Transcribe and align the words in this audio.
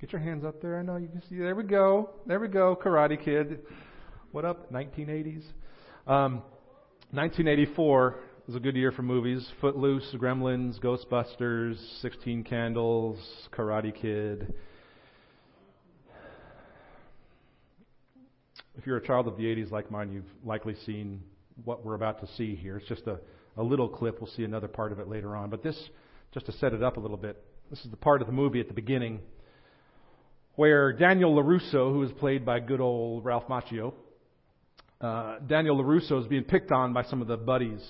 Get 0.00 0.12
your 0.12 0.22
hands 0.22 0.46
up 0.46 0.62
there. 0.62 0.78
I 0.78 0.82
know 0.82 0.96
you 0.96 1.08
can 1.08 1.20
see. 1.28 1.36
There 1.36 1.54
we 1.54 1.62
go. 1.62 2.08
There 2.26 2.40
we 2.40 2.48
go. 2.48 2.74
Karate 2.74 3.22
Kid. 3.22 3.58
What 4.32 4.46
up? 4.46 4.72
1980s. 4.72 5.44
Um, 6.06 6.42
1984 7.10 8.16
was 8.46 8.56
a 8.56 8.60
good 8.60 8.76
year 8.76 8.92
for 8.92 9.02
movies. 9.02 9.46
Footloose, 9.60 10.14
Gremlins, 10.14 10.80
Ghostbusters, 10.80 11.76
16 12.00 12.44
Candles, 12.44 13.18
Karate 13.52 13.94
Kid. 13.94 14.54
If 18.78 18.86
you're 18.86 18.96
a 18.96 19.06
child 19.06 19.28
of 19.28 19.36
the 19.36 19.42
80s 19.42 19.70
like 19.70 19.90
mine, 19.90 20.12
you've 20.12 20.24
likely 20.46 20.76
seen 20.86 21.22
what 21.66 21.84
we're 21.84 21.94
about 21.94 22.22
to 22.22 22.26
see 22.38 22.54
here. 22.54 22.78
It's 22.78 22.88
just 22.88 23.06
a, 23.06 23.20
a 23.58 23.62
little 23.62 23.86
clip. 23.86 24.18
We'll 24.18 24.30
see 24.30 24.44
another 24.44 24.68
part 24.68 24.92
of 24.92 24.98
it 24.98 25.08
later 25.08 25.36
on. 25.36 25.50
But 25.50 25.62
this, 25.62 25.78
just 26.32 26.46
to 26.46 26.52
set 26.52 26.72
it 26.72 26.82
up 26.82 26.96
a 26.96 27.00
little 27.00 27.18
bit, 27.18 27.44
this 27.68 27.80
is 27.84 27.90
the 27.90 27.98
part 27.98 28.22
of 28.22 28.28
the 28.28 28.32
movie 28.32 28.60
at 28.60 28.68
the 28.68 28.72
beginning 28.72 29.20
where 30.60 30.92
Daniel 30.92 31.34
LaRusso, 31.34 31.90
who 31.90 32.02
is 32.02 32.12
played 32.18 32.44
by 32.44 32.60
good 32.60 32.82
old 32.82 33.24
Ralph 33.24 33.48
Macchio, 33.48 33.94
uh, 35.00 35.38
Daniel 35.46 35.82
LaRusso 35.82 36.20
is 36.20 36.26
being 36.26 36.44
picked 36.44 36.70
on 36.70 36.92
by 36.92 37.02
some 37.04 37.22
of 37.22 37.28
the 37.28 37.38
buddies, 37.38 37.80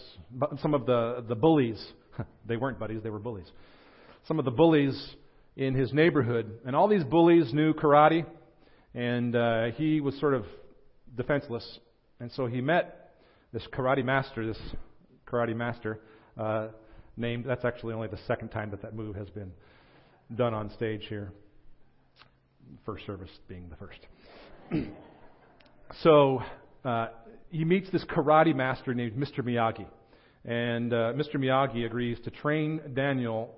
some 0.62 0.72
of 0.72 0.86
the, 0.86 1.24
the 1.26 1.34
bullies. 1.34 1.84
they 2.46 2.56
weren't 2.56 2.78
buddies, 2.78 3.02
they 3.02 3.10
were 3.10 3.18
bullies. 3.18 3.50
Some 4.28 4.38
of 4.38 4.44
the 4.44 4.52
bullies 4.52 4.96
in 5.56 5.74
his 5.74 5.92
neighborhood. 5.92 6.60
And 6.64 6.76
all 6.76 6.86
these 6.86 7.02
bullies 7.02 7.52
knew 7.52 7.74
karate, 7.74 8.24
and 8.94 9.34
uh, 9.34 9.72
he 9.72 10.00
was 10.00 10.16
sort 10.20 10.34
of 10.34 10.46
defenseless. 11.16 11.80
And 12.20 12.30
so 12.36 12.46
he 12.46 12.60
met 12.60 13.14
this 13.52 13.66
karate 13.72 14.04
master, 14.04 14.46
this 14.46 14.62
karate 15.26 15.56
master, 15.56 15.98
uh, 16.38 16.68
named, 17.16 17.46
that's 17.48 17.64
actually 17.64 17.94
only 17.94 18.06
the 18.06 18.20
second 18.28 18.50
time 18.50 18.70
that 18.70 18.82
that 18.82 18.94
move 18.94 19.16
has 19.16 19.28
been 19.28 19.50
done 20.36 20.54
on 20.54 20.70
stage 20.70 21.06
here. 21.08 21.32
First 22.84 23.06
service 23.06 23.30
being 23.48 23.68
the 23.68 23.76
first. 23.76 23.98
so 26.02 26.42
uh, 26.84 27.08
he 27.50 27.64
meets 27.64 27.90
this 27.90 28.04
karate 28.04 28.54
master 28.54 28.94
named 28.94 29.16
Mr. 29.16 29.40
Miyagi. 29.40 29.86
And 30.44 30.92
uh, 30.92 31.12
Mr. 31.12 31.36
Miyagi 31.36 31.84
agrees 31.84 32.18
to 32.24 32.30
train 32.30 32.80
Daniel 32.94 33.54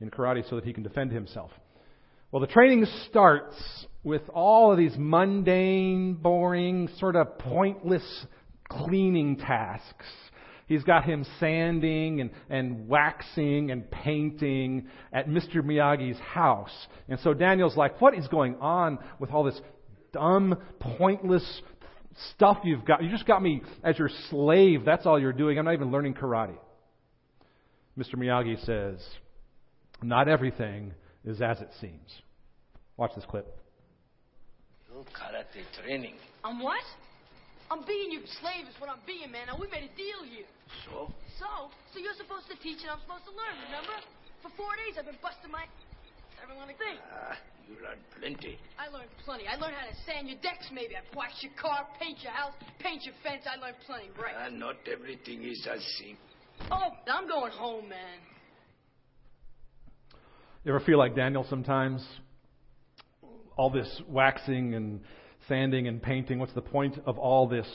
in 0.00 0.10
karate 0.10 0.48
so 0.48 0.56
that 0.56 0.64
he 0.64 0.72
can 0.72 0.82
defend 0.82 1.12
himself. 1.12 1.50
Well, 2.30 2.40
the 2.40 2.46
training 2.46 2.86
starts 3.10 3.54
with 4.02 4.22
all 4.32 4.72
of 4.72 4.78
these 4.78 4.94
mundane, 4.96 6.14
boring, 6.14 6.88
sort 6.98 7.14
of 7.14 7.38
pointless 7.38 8.26
cleaning 8.68 9.36
tasks. 9.36 10.06
He's 10.72 10.84
got 10.84 11.04
him 11.04 11.26
sanding 11.38 12.22
and, 12.22 12.30
and 12.48 12.88
waxing 12.88 13.70
and 13.70 13.90
painting 13.90 14.88
at 15.12 15.28
Mr. 15.28 15.56
Miyagi's 15.56 16.18
house. 16.18 16.72
And 17.08 17.20
so 17.20 17.34
Daniel's 17.34 17.76
like, 17.76 18.00
what 18.00 18.14
is 18.14 18.26
going 18.28 18.56
on 18.56 18.98
with 19.18 19.30
all 19.30 19.44
this 19.44 19.60
dumb, 20.14 20.56
pointless 20.80 21.62
stuff 22.34 22.58
you've 22.64 22.86
got. 22.86 23.02
You 23.02 23.10
just 23.10 23.26
got 23.26 23.42
me 23.42 23.62
as 23.84 23.98
your 23.98 24.10
slave. 24.30 24.84
That's 24.86 25.04
all 25.04 25.20
you're 25.20 25.34
doing. 25.34 25.58
I'm 25.58 25.66
not 25.66 25.74
even 25.74 25.90
learning 25.90 26.14
karate. 26.14 26.56
Mr. 27.98 28.14
Miyagi 28.16 28.64
says, 28.64 28.98
Not 30.02 30.26
everything 30.26 30.94
is 31.22 31.42
as 31.42 31.60
it 31.60 31.68
seems. 31.82 32.22
Watch 32.96 33.12
this 33.14 33.26
clip. 33.28 33.58
No 34.90 35.00
karate 35.00 35.64
training. 35.82 36.14
I'm 36.42 36.62
what? 36.62 36.80
I'm 37.72 37.88
being 37.88 38.12
your 38.12 38.20
slave 38.44 38.68
is 38.68 38.76
what 38.76 38.92
I'm 38.92 39.00
being, 39.08 39.32
man. 39.32 39.48
Now, 39.48 39.56
we 39.56 39.64
made 39.72 39.88
a 39.88 39.94
deal 39.96 40.20
here. 40.28 40.44
So? 40.84 41.08
So? 41.40 41.72
So 41.96 42.04
you're 42.04 42.12
supposed 42.20 42.44
to 42.52 42.56
teach 42.60 42.84
and 42.84 42.92
I'm 42.92 43.00
supposed 43.00 43.24
to 43.24 43.32
learn, 43.32 43.56
remember? 43.72 43.96
For 44.44 44.52
four 44.60 44.76
days 44.76 45.00
I've 45.00 45.08
been 45.08 45.16
busting 45.24 45.48
my... 45.48 45.64
Every 46.44 46.52
little 46.52 46.68
thing. 46.76 47.00
Ah, 47.08 47.38
you 47.64 47.80
learned 47.80 48.04
plenty. 48.20 48.60
I 48.76 48.92
learned 48.92 49.08
plenty. 49.24 49.48
I 49.48 49.56
learned 49.56 49.72
how 49.72 49.88
to 49.88 49.96
sand 50.04 50.28
your 50.28 50.36
decks, 50.44 50.68
maybe. 50.68 51.00
I 51.00 51.00
wash 51.16 51.32
your 51.40 51.56
car, 51.56 51.88
paint 51.96 52.20
your 52.20 52.36
house, 52.36 52.52
paint 52.76 53.08
your 53.08 53.16
fence. 53.24 53.48
I 53.48 53.56
learned 53.56 53.80
plenty, 53.88 54.12
right? 54.20 54.36
Ah, 54.36 54.52
not 54.52 54.76
everything 54.84 55.40
is 55.40 55.64
as 55.64 55.80
simple. 55.96 56.28
Oh, 56.68 56.92
I'm 57.08 57.24
going 57.24 57.56
home, 57.56 57.88
man. 57.88 58.20
You 60.64 60.76
ever 60.76 60.84
feel 60.84 60.98
like 60.98 61.16
Daniel 61.16 61.46
sometimes? 61.48 62.04
All 63.56 63.70
this 63.70 64.02
waxing 64.08 64.74
and 64.74 65.00
sanding 65.48 65.88
and 65.88 66.02
painting, 66.02 66.38
what's 66.38 66.52
the 66.54 66.62
point 66.62 66.98
of 67.06 67.18
all 67.18 67.48
this 67.48 67.66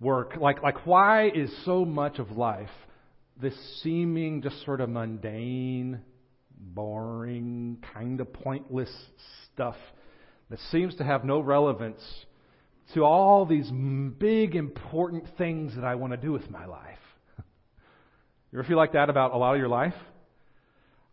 work? 0.00 0.36
Like, 0.40 0.62
like 0.62 0.86
why 0.86 1.28
is 1.28 1.50
so 1.64 1.84
much 1.84 2.18
of 2.18 2.32
life 2.32 2.68
this 3.40 3.54
seeming 3.82 4.42
just 4.42 4.64
sort 4.64 4.80
of 4.80 4.88
mundane, 4.88 6.00
boring, 6.56 7.78
kind 7.94 8.20
of 8.20 8.32
pointless 8.32 8.90
stuff 9.52 9.76
that 10.50 10.58
seems 10.70 10.94
to 10.96 11.04
have 11.04 11.24
no 11.24 11.40
relevance 11.40 12.02
to 12.94 13.04
all 13.04 13.46
these 13.46 13.70
big, 14.18 14.54
important 14.54 15.24
things 15.38 15.74
that 15.74 15.84
I 15.84 15.94
want 15.94 16.12
to 16.12 16.16
do 16.16 16.32
with 16.32 16.50
my 16.50 16.66
life. 16.66 16.98
You 18.52 18.58
ever 18.58 18.68
feel 18.68 18.76
like 18.76 18.92
that 18.92 19.08
about 19.08 19.32
a 19.32 19.38
lot 19.38 19.54
of 19.54 19.58
your 19.58 19.68
life? 19.68 19.94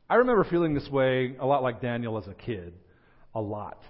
I 0.09 0.15
remember 0.15 0.43
feeling 0.43 0.73
this 0.73 0.89
way 0.89 1.37
a 1.39 1.45
lot 1.45 1.63
like 1.63 1.81
Daniel 1.81 2.17
as 2.17 2.27
a 2.27 2.33
kid. 2.33 2.73
A 3.33 3.39
lot. 3.39 3.81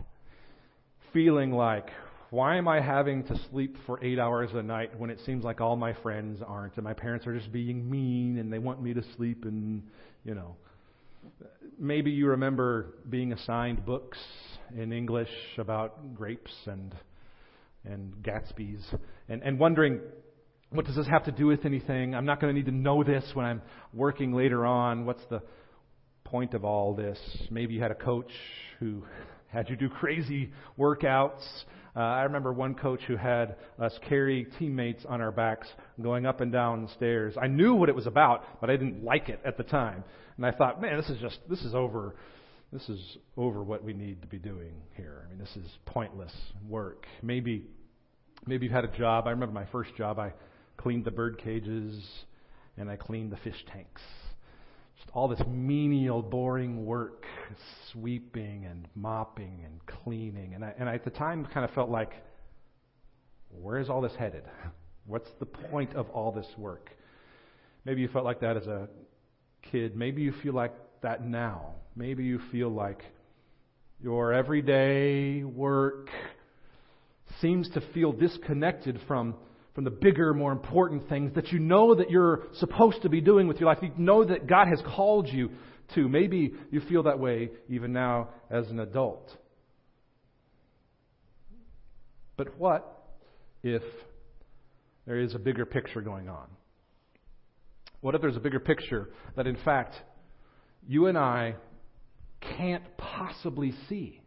Feeling 1.13 1.51
like, 1.51 1.87
why 2.29 2.57
am 2.57 2.67
I 2.67 2.79
having 2.79 3.23
to 3.23 3.39
sleep 3.49 3.75
for 3.85 4.03
eight 4.03 4.19
hours 4.19 4.51
a 4.53 4.61
night 4.61 4.97
when 4.99 5.09
it 5.09 5.19
seems 5.25 5.43
like 5.43 5.61
all 5.61 5.75
my 5.75 5.93
friends 5.93 6.41
aren't 6.45 6.75
and 6.75 6.83
my 6.83 6.93
parents 6.93 7.25
are 7.25 7.35
just 7.35 7.51
being 7.51 7.89
mean 7.89 8.37
and 8.37 8.53
they 8.53 8.59
want 8.59 8.81
me 8.81 8.93
to 8.93 9.01
sleep 9.15 9.45
and, 9.45 9.81
you 10.23 10.35
know, 10.35 10.55
maybe 11.79 12.11
you 12.11 12.27
remember 12.27 12.93
being 13.09 13.33
assigned 13.33 13.85
books 13.85 14.17
in 14.77 14.93
English 14.93 15.29
about 15.57 16.13
grapes 16.13 16.53
and 16.65 16.95
and 17.85 18.13
Gatsby's 18.21 18.85
and, 19.29 19.41
and 19.41 19.57
wondering 19.57 19.99
what 20.71 20.85
does 20.85 20.95
this 20.95 21.07
have 21.07 21.25
to 21.25 21.31
do 21.31 21.47
with 21.47 21.65
anything? 21.65 22.13
I'm 22.13 22.25
not 22.25 22.39
going 22.39 22.53
to 22.53 22.57
need 22.59 22.67
to 22.67 22.75
know 22.75 23.03
this 23.03 23.23
when 23.33 23.45
I'm 23.45 23.61
working 23.91 24.33
later 24.33 24.67
on. 24.67 25.05
What's 25.05 25.23
the 25.31 25.41
point 26.25 26.53
of 26.53 26.63
all 26.63 26.93
this? 26.93 27.17
Maybe 27.49 27.73
you 27.73 27.81
had 27.81 27.89
a 27.89 27.95
coach 27.95 28.31
who 28.79 29.03
had 29.47 29.67
you 29.69 29.75
do 29.75 29.89
crazy 29.89 30.51
workouts. 30.77 31.41
Uh, 31.95 31.99
I 31.99 32.23
remember 32.23 32.53
one 32.53 32.75
coach 32.75 33.01
who 33.07 33.15
had 33.15 33.55
us 33.79 33.93
carry 34.07 34.47
teammates 34.57 35.03
on 35.07 35.21
our 35.21 35.31
backs 35.31 35.67
going 36.01 36.25
up 36.25 36.41
and 36.41 36.51
down 36.51 36.89
stairs. 36.95 37.35
I 37.41 37.47
knew 37.47 37.73
what 37.73 37.89
it 37.89 37.95
was 37.95 38.07
about, 38.07 38.43
but 38.61 38.69
I 38.69 38.77
didn't 38.77 39.03
like 39.03 39.29
it 39.29 39.39
at 39.45 39.57
the 39.57 39.63
time. 39.63 40.03
And 40.37 40.45
I 40.45 40.51
thought, 40.51 40.81
man, 40.81 40.97
this 40.97 41.09
is 41.09 41.19
just, 41.19 41.39
this 41.49 41.61
is 41.61 41.73
over, 41.73 42.15
this 42.71 42.87
is 42.89 43.17
over 43.35 43.63
what 43.63 43.83
we 43.83 43.93
need 43.93 44.21
to 44.21 44.27
be 44.27 44.37
doing 44.37 44.73
here. 44.95 45.23
I 45.25 45.29
mean, 45.29 45.39
this 45.39 45.55
is 45.55 45.69
pointless 45.85 46.33
work. 46.67 47.05
Maybe, 47.21 47.65
maybe 48.45 48.67
you 48.67 48.71
had 48.71 48.85
a 48.85 48.97
job. 48.97 49.27
I 49.27 49.31
remember 49.31 49.53
my 49.53 49.65
first 49.71 49.95
job. 49.97 50.19
I 50.19 50.33
cleaned 50.77 51.05
the 51.05 51.11
bird 51.11 51.41
cages 51.43 52.01
and 52.77 52.89
I 52.89 52.95
cleaned 52.95 53.31
the 53.31 53.37
fish 53.37 53.65
tanks. 53.73 54.01
Just 54.99 55.09
all 55.13 55.27
this 55.27 55.41
menial, 55.47 56.21
boring 56.21 56.85
work, 56.85 57.25
sweeping 57.91 58.65
and 58.65 58.87
mopping 58.95 59.61
and 59.65 59.79
cleaning. 59.85 60.53
And 60.53 60.63
I, 60.63 60.73
and 60.77 60.87
I 60.87 60.95
at 60.95 61.03
the 61.03 61.09
time 61.09 61.47
kind 61.53 61.65
of 61.65 61.73
felt 61.73 61.89
like, 61.89 62.11
where 63.49 63.79
is 63.79 63.89
all 63.89 64.01
this 64.01 64.15
headed? 64.17 64.43
What's 65.05 65.29
the 65.39 65.45
point 65.45 65.95
of 65.95 66.09
all 66.09 66.31
this 66.31 66.47
work? 66.57 66.89
Maybe 67.85 68.01
you 68.01 68.09
felt 68.09 68.25
like 68.25 68.41
that 68.41 68.57
as 68.57 68.67
a 68.67 68.89
kid. 69.71 69.95
Maybe 69.95 70.21
you 70.21 70.33
feel 70.43 70.53
like 70.53 70.73
that 71.01 71.25
now. 71.25 71.75
Maybe 71.95 72.25
you 72.25 72.39
feel 72.51 72.69
like 72.69 73.01
your 74.01 74.33
everyday 74.33 75.43
work 75.43 76.09
seems 77.41 77.69
to 77.71 77.81
feel 77.93 78.11
disconnected 78.11 78.99
from, 79.07 79.35
from 79.79 79.85
the 79.85 79.91
bigger, 79.91 80.33
more 80.33 80.51
important 80.51 81.07
things 81.07 81.33
that 81.35 81.53
you 81.53 81.57
know 81.57 81.95
that 81.95 82.09
you're 82.09 82.47
supposed 82.55 83.01
to 83.01 83.07
be 83.07 83.21
doing 83.21 83.47
with 83.47 83.61
your 83.61 83.69
life. 83.69 83.77
You 83.81 83.93
know 83.95 84.25
that 84.25 84.45
God 84.45 84.67
has 84.67 84.81
called 84.85 85.29
you 85.29 85.51
to. 85.95 86.09
Maybe 86.09 86.53
you 86.69 86.81
feel 86.81 87.03
that 87.03 87.17
way 87.17 87.51
even 87.69 87.93
now 87.93 88.27
as 88.51 88.67
an 88.67 88.81
adult. 88.81 89.31
But 92.35 92.59
what 92.59 93.05
if 93.63 93.81
there 95.07 95.17
is 95.17 95.33
a 95.33 95.39
bigger 95.39 95.65
picture 95.65 96.01
going 96.01 96.27
on? 96.27 96.47
What 98.01 98.15
if 98.15 98.21
there's 98.21 98.35
a 98.35 98.41
bigger 98.41 98.59
picture 98.59 99.07
that, 99.37 99.47
in 99.47 99.55
fact, 99.63 99.95
you 100.89 101.05
and 101.05 101.17
I 101.17 101.55
can't 102.41 102.83
possibly 102.97 103.73
see? 103.87 104.21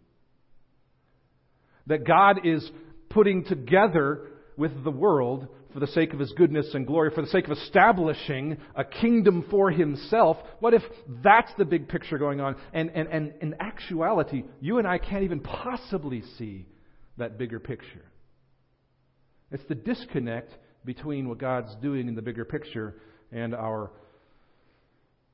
That 1.89 2.07
God 2.07 2.47
is 2.47 2.67
putting 3.11 3.45
together 3.45 4.31
with 4.57 4.85
the 4.85 4.91
world 4.91 5.49
for 5.73 5.81
the 5.81 5.87
sake 5.87 6.13
of 6.13 6.19
His 6.19 6.33
goodness 6.33 6.75
and 6.75 6.87
glory, 6.87 7.11
for 7.15 7.23
the 7.23 7.29
sake 7.29 7.47
of 7.47 7.53
establishing 7.53 8.59
a 8.75 8.85
kingdom 8.85 9.45
for 9.51 9.71
Himself. 9.71 10.37
What 10.61 10.75
if 10.75 10.83
that's 11.23 11.51
the 11.57 11.65
big 11.65 11.89
picture 11.89 12.19
going 12.19 12.41
on? 12.41 12.57
And, 12.73 12.91
and, 12.95 13.09
and 13.09 13.35
in 13.41 13.55
actuality, 13.61 14.45
you 14.61 14.79
and 14.79 14.87
I 14.87 14.99
can't 14.99 15.25
even 15.25 15.41
possibly 15.41 16.23
see 16.39 16.67
that 17.17 17.39
bigger 17.39 17.59
picture. 17.59 18.05
It's 19.51 19.65
the 19.69 19.75
disconnect 19.75 20.53
between 20.85 21.29
what 21.29 21.39
God's 21.39 21.75
doing 21.83 22.09
in 22.09 22.15
the 22.15 22.23
bigger 22.23 22.45
picture 22.45 22.95
and 23.31 23.55
our 23.55 23.91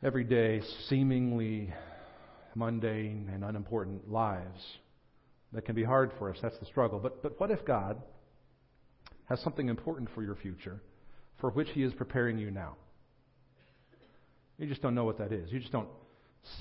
everyday, 0.02 0.60
seemingly 0.88 1.72
mundane 2.54 3.30
and 3.32 3.44
unimportant 3.44 4.10
lives 4.10 4.62
that 5.52 5.64
can 5.64 5.74
be 5.74 5.84
hard 5.84 6.12
for 6.18 6.30
us. 6.30 6.36
That's 6.42 6.58
the 6.58 6.66
struggle. 6.66 6.98
But, 6.98 7.22
but 7.22 7.40
what 7.40 7.50
if 7.50 7.64
God 7.64 8.02
has 9.28 9.40
something 9.40 9.68
important 9.68 10.08
for 10.14 10.22
your 10.22 10.34
future 10.36 10.80
for 11.40 11.50
which 11.50 11.68
He 11.70 11.82
is 11.82 11.92
preparing 11.94 12.38
you 12.38 12.50
now? 12.50 12.76
You 14.58 14.66
just 14.66 14.82
don't 14.82 14.94
know 14.94 15.04
what 15.04 15.18
that 15.18 15.32
is. 15.32 15.52
You 15.52 15.60
just 15.60 15.72
don't 15.72 15.88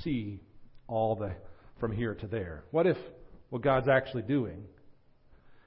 see 0.04 0.40
all 0.88 1.16
the 1.16 1.32
from 1.80 1.92
here 1.92 2.16
to 2.16 2.28
there. 2.28 2.64
What 2.72 2.88
if 2.88 2.98
what 3.50 3.62
God's 3.62 3.88
actually 3.88 4.24
doing 4.24 4.64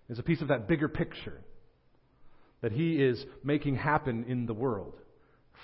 is 0.08 0.18
a 0.18 0.22
piece 0.22 0.40
of 0.40 0.48
that 0.48 0.68
bigger 0.68 0.88
picture 0.88 1.40
that 2.60 2.72
He 2.72 3.02
is 3.02 3.24
making 3.42 3.76
happen 3.76 4.24
in 4.28 4.46
the 4.46 4.54
world 4.54 4.94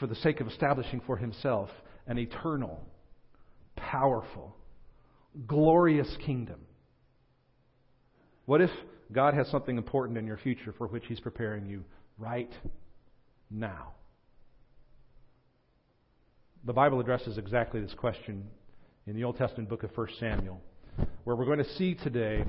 for 0.00 0.06
the 0.06 0.14
sake 0.16 0.40
of 0.40 0.48
establishing 0.48 1.00
for 1.06 1.16
Himself 1.16 1.68
an 2.06 2.18
eternal, 2.18 2.80
powerful, 3.76 4.56
glorious 5.46 6.08
kingdom? 6.24 6.60
What 8.46 8.60
if 8.60 8.70
God 9.12 9.34
has 9.34 9.48
something 9.48 9.76
important 9.76 10.18
in 10.18 10.26
your 10.26 10.36
future 10.36 10.74
for 10.76 10.86
which 10.86 11.04
He's 11.06 11.20
preparing 11.20 11.66
you 11.66 11.84
right 12.18 12.52
now? 13.50 13.92
The 16.64 16.72
Bible 16.72 16.98
addresses 16.98 17.38
exactly 17.38 17.80
this 17.80 17.94
question 17.94 18.48
in 19.06 19.14
the 19.14 19.22
Old 19.22 19.36
Testament 19.36 19.68
book 19.68 19.84
of 19.84 19.96
1 19.96 20.08
Samuel, 20.18 20.60
where 21.24 21.36
we're 21.36 21.44
going 21.44 21.58
to 21.58 21.74
see 21.74 21.94
today 21.94 22.44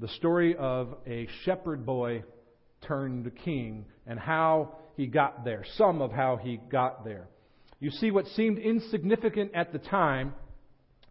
the 0.00 0.08
story 0.08 0.56
of 0.56 0.96
a 1.06 1.28
shepherd 1.44 1.86
boy 1.86 2.24
turned 2.82 3.30
king 3.44 3.84
and 4.06 4.18
how 4.18 4.74
he 4.96 5.06
got 5.06 5.44
there, 5.44 5.64
some 5.76 6.02
of 6.02 6.10
how 6.10 6.36
he 6.36 6.58
got 6.70 7.04
there. 7.04 7.28
You 7.78 7.90
see, 7.90 8.10
what 8.10 8.26
seemed 8.28 8.58
insignificant 8.58 9.52
at 9.54 9.72
the 9.72 9.78
time 9.78 10.34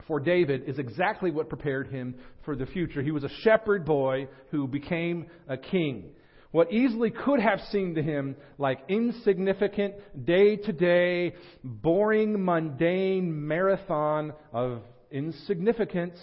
for 0.08 0.20
David 0.20 0.64
is 0.68 0.80
exactly 0.80 1.32
what 1.32 1.50
prepared 1.50 1.88
him 1.88 2.16
for 2.46 2.56
the 2.56 2.66
future. 2.66 3.02
He 3.02 3.12
was 3.12 3.24
a 3.24 3.30
shepherd 3.42 3.86
boy 3.86 4.28
who 4.52 4.68
became 4.68 5.28
a 5.48 5.58
king. 5.58 6.12
What 6.52 6.72
easily 6.72 7.10
could 7.10 7.40
have 7.40 7.60
seemed 7.72 7.96
to 7.96 8.04
him 8.04 8.36
like 8.60 8.80
insignificant, 8.88 9.96
day 10.26 10.56
to 10.56 10.72
day, 10.72 11.34
boring, 11.64 12.46
mundane 12.46 13.48
marathon 13.48 14.34
of 14.52 14.82
insignificance 15.10 16.20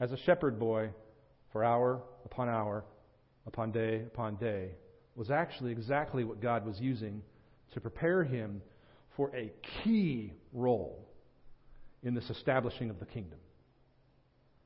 as 0.00 0.12
a 0.12 0.16
shepherd 0.18 0.58
boy 0.58 0.90
for 1.52 1.62
hour 1.62 2.02
upon 2.24 2.48
hour 2.48 2.84
upon 3.46 3.70
day 3.70 4.02
upon 4.06 4.36
day 4.36 4.70
was 5.14 5.30
actually 5.30 5.72
exactly 5.72 6.24
what 6.24 6.40
God 6.40 6.66
was 6.66 6.80
using 6.80 7.22
to 7.72 7.80
prepare 7.80 8.24
him 8.24 8.62
for 9.16 9.30
a 9.36 9.52
key 9.82 10.32
role 10.52 11.03
in 12.04 12.14
this 12.14 12.28
establishing 12.30 12.90
of 12.90 13.00
the 13.00 13.06
kingdom. 13.06 13.38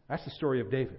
That's 0.09 0.25
the 0.25 0.31
story 0.33 0.61
of 0.61 0.71
David. 0.71 0.99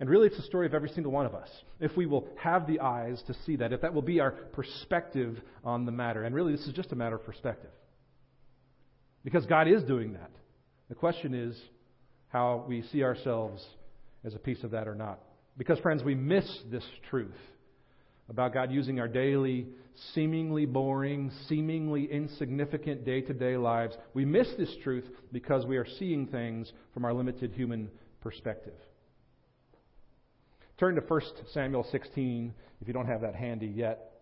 And 0.00 0.08
really, 0.08 0.28
it's 0.28 0.36
the 0.36 0.42
story 0.44 0.66
of 0.66 0.74
every 0.74 0.90
single 0.90 1.10
one 1.10 1.26
of 1.26 1.34
us. 1.34 1.48
If 1.80 1.96
we 1.96 2.06
will 2.06 2.28
have 2.40 2.66
the 2.66 2.80
eyes 2.80 3.20
to 3.26 3.34
see 3.44 3.56
that, 3.56 3.72
if 3.72 3.80
that 3.80 3.92
will 3.92 4.02
be 4.02 4.20
our 4.20 4.30
perspective 4.30 5.40
on 5.64 5.86
the 5.86 5.92
matter. 5.92 6.22
And 6.22 6.34
really, 6.34 6.52
this 6.52 6.66
is 6.66 6.72
just 6.72 6.92
a 6.92 6.96
matter 6.96 7.16
of 7.16 7.24
perspective. 7.24 7.70
Because 9.24 9.44
God 9.46 9.66
is 9.66 9.82
doing 9.82 10.12
that. 10.12 10.30
The 10.88 10.94
question 10.94 11.34
is 11.34 11.60
how 12.28 12.64
we 12.68 12.82
see 12.92 13.02
ourselves 13.02 13.64
as 14.24 14.34
a 14.34 14.38
piece 14.38 14.62
of 14.62 14.70
that 14.70 14.86
or 14.86 14.94
not. 14.94 15.18
Because, 15.56 15.80
friends, 15.80 16.04
we 16.04 16.14
miss 16.14 16.46
this 16.70 16.84
truth 17.10 17.34
about 18.28 18.52
God 18.52 18.70
using 18.70 19.00
our 19.00 19.08
daily, 19.08 19.66
seemingly 20.14 20.66
boring, 20.66 21.30
seemingly 21.48 22.10
insignificant 22.10 23.04
day 23.04 23.20
to 23.22 23.32
day 23.32 23.56
lives. 23.56 23.96
We 24.14 24.24
miss 24.24 24.48
this 24.58 24.74
truth 24.82 25.04
because 25.32 25.64
we 25.66 25.76
are 25.76 25.86
seeing 25.98 26.26
things 26.26 26.70
from 26.92 27.04
our 27.04 27.12
limited 27.12 27.52
human 27.52 27.90
perspective. 28.20 28.74
Turn 30.78 30.94
to 30.94 31.00
1 31.00 31.20
Samuel 31.52 31.86
16 31.90 32.54
if 32.80 32.86
you 32.86 32.94
don't 32.94 33.06
have 33.06 33.22
that 33.22 33.34
handy 33.34 33.66
yet. 33.66 34.12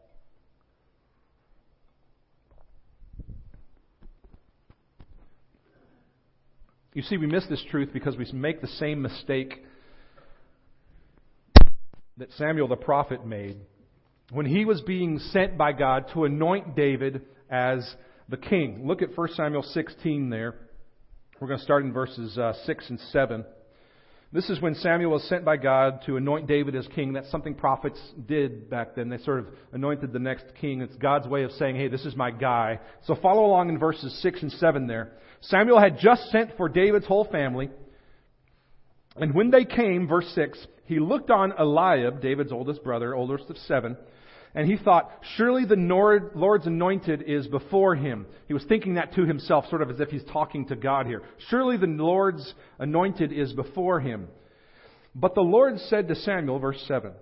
You 6.94 7.02
see, 7.02 7.18
we 7.18 7.26
miss 7.26 7.46
this 7.48 7.62
truth 7.70 7.90
because 7.92 8.16
we 8.16 8.26
make 8.32 8.62
the 8.62 8.68
same 8.68 9.02
mistake 9.02 9.62
that 12.16 12.32
Samuel 12.38 12.68
the 12.68 12.76
prophet 12.76 13.26
made 13.26 13.58
when 14.30 14.46
he 14.46 14.64
was 14.64 14.80
being 14.82 15.18
sent 15.18 15.56
by 15.56 15.72
God 15.72 16.06
to 16.14 16.24
anoint 16.24 16.74
David 16.74 17.22
as 17.50 17.88
the 18.28 18.36
king. 18.36 18.86
Look 18.86 19.02
at 19.02 19.16
1 19.16 19.28
Samuel 19.34 19.62
16 19.62 20.30
there. 20.30 20.54
We're 21.40 21.48
going 21.48 21.58
to 21.58 21.64
start 21.64 21.84
in 21.84 21.92
verses 21.92 22.36
uh, 22.36 22.54
6 22.64 22.90
and 22.90 23.00
7. 23.12 23.44
This 24.32 24.50
is 24.50 24.60
when 24.60 24.74
Samuel 24.74 25.12
was 25.12 25.28
sent 25.28 25.44
by 25.44 25.56
God 25.56 26.02
to 26.06 26.16
anoint 26.16 26.48
David 26.48 26.74
as 26.74 26.88
king. 26.88 27.12
That's 27.12 27.30
something 27.30 27.54
prophets 27.54 28.00
did 28.26 28.68
back 28.68 28.96
then. 28.96 29.08
They 29.08 29.18
sort 29.18 29.38
of 29.38 29.46
anointed 29.72 30.12
the 30.12 30.18
next 30.18 30.46
king. 30.60 30.80
It's 30.80 30.96
God's 30.96 31.28
way 31.28 31.44
of 31.44 31.52
saying, 31.52 31.76
hey, 31.76 31.88
this 31.88 32.04
is 32.04 32.16
my 32.16 32.32
guy. 32.32 32.80
So 33.04 33.14
follow 33.14 33.46
along 33.46 33.68
in 33.68 33.78
verses 33.78 34.18
6 34.22 34.42
and 34.42 34.52
7 34.52 34.88
there. 34.88 35.12
Samuel 35.42 35.80
had 35.80 35.98
just 36.00 36.28
sent 36.30 36.56
for 36.56 36.68
David's 36.68 37.06
whole 37.06 37.26
family. 37.26 37.70
And 39.14 39.32
when 39.32 39.50
they 39.50 39.64
came, 39.64 40.08
verse 40.08 40.30
6, 40.34 40.66
he 40.86 40.98
looked 40.98 41.30
on 41.30 41.52
Eliab, 41.52 42.20
David's 42.20 42.52
oldest 42.52 42.82
brother, 42.82 43.14
oldest 43.14 43.50
of 43.50 43.56
seven, 43.58 43.96
and 44.56 44.66
he 44.66 44.78
thought, 44.78 45.10
surely 45.36 45.66
the 45.66 45.76
Lord's 46.34 46.66
anointed 46.66 47.22
is 47.26 47.46
before 47.46 47.94
him. 47.94 48.24
He 48.48 48.54
was 48.54 48.64
thinking 48.64 48.94
that 48.94 49.12
to 49.14 49.26
himself, 49.26 49.66
sort 49.68 49.82
of 49.82 49.90
as 49.90 50.00
if 50.00 50.08
he's 50.08 50.24
talking 50.32 50.66
to 50.68 50.76
God 50.76 51.06
here. 51.06 51.20
Surely 51.50 51.76
the 51.76 51.86
Lord's 51.86 52.54
anointed 52.78 53.32
is 53.32 53.52
before 53.52 54.00
him. 54.00 54.28
But 55.14 55.34
the 55.34 55.42
Lord 55.42 55.78
said 55.78 56.08
to 56.08 56.14
Samuel, 56.14 56.58
verse 56.58 56.82
7, 56.88 57.12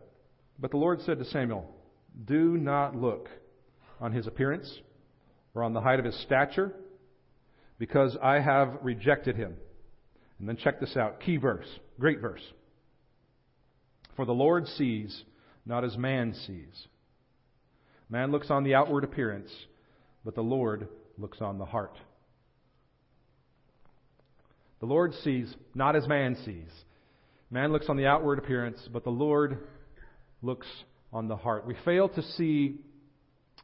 But 0.60 0.70
the 0.70 0.76
Lord 0.76 1.00
said 1.00 1.18
to 1.18 1.24
Samuel, 1.24 1.68
Do 2.24 2.56
not 2.56 2.94
look 2.94 3.28
on 4.00 4.12
his 4.12 4.28
appearance 4.28 4.72
or 5.56 5.64
on 5.64 5.72
the 5.72 5.80
height 5.80 5.98
of 5.98 6.04
his 6.04 6.20
stature, 6.22 6.72
because 7.80 8.16
I 8.22 8.38
have 8.38 8.78
rejected 8.82 9.34
him. 9.34 9.56
And 10.38 10.48
then 10.48 10.56
check 10.56 10.78
this 10.78 10.96
out. 10.96 11.20
Key 11.20 11.38
verse. 11.38 11.66
Great 11.98 12.20
verse. 12.20 12.42
For 14.14 14.24
the 14.24 14.32
Lord 14.32 14.68
sees 14.68 15.24
not 15.66 15.82
as 15.82 15.96
man 15.96 16.32
sees. 16.46 16.86
Man 18.14 18.30
looks 18.30 18.48
on 18.48 18.62
the 18.62 18.76
outward 18.76 19.02
appearance, 19.02 19.50
but 20.24 20.36
the 20.36 20.40
Lord 20.40 20.86
looks 21.18 21.40
on 21.40 21.58
the 21.58 21.64
heart. 21.64 21.96
The 24.78 24.86
Lord 24.86 25.14
sees 25.24 25.52
not 25.74 25.96
as 25.96 26.06
man 26.06 26.36
sees. 26.44 26.70
Man 27.50 27.72
looks 27.72 27.88
on 27.88 27.96
the 27.96 28.06
outward 28.06 28.38
appearance, 28.38 28.78
but 28.92 29.02
the 29.02 29.10
Lord 29.10 29.58
looks 30.42 30.68
on 31.12 31.26
the 31.26 31.34
heart. 31.34 31.66
We 31.66 31.74
fail 31.84 32.08
to 32.10 32.22
see 32.22 32.76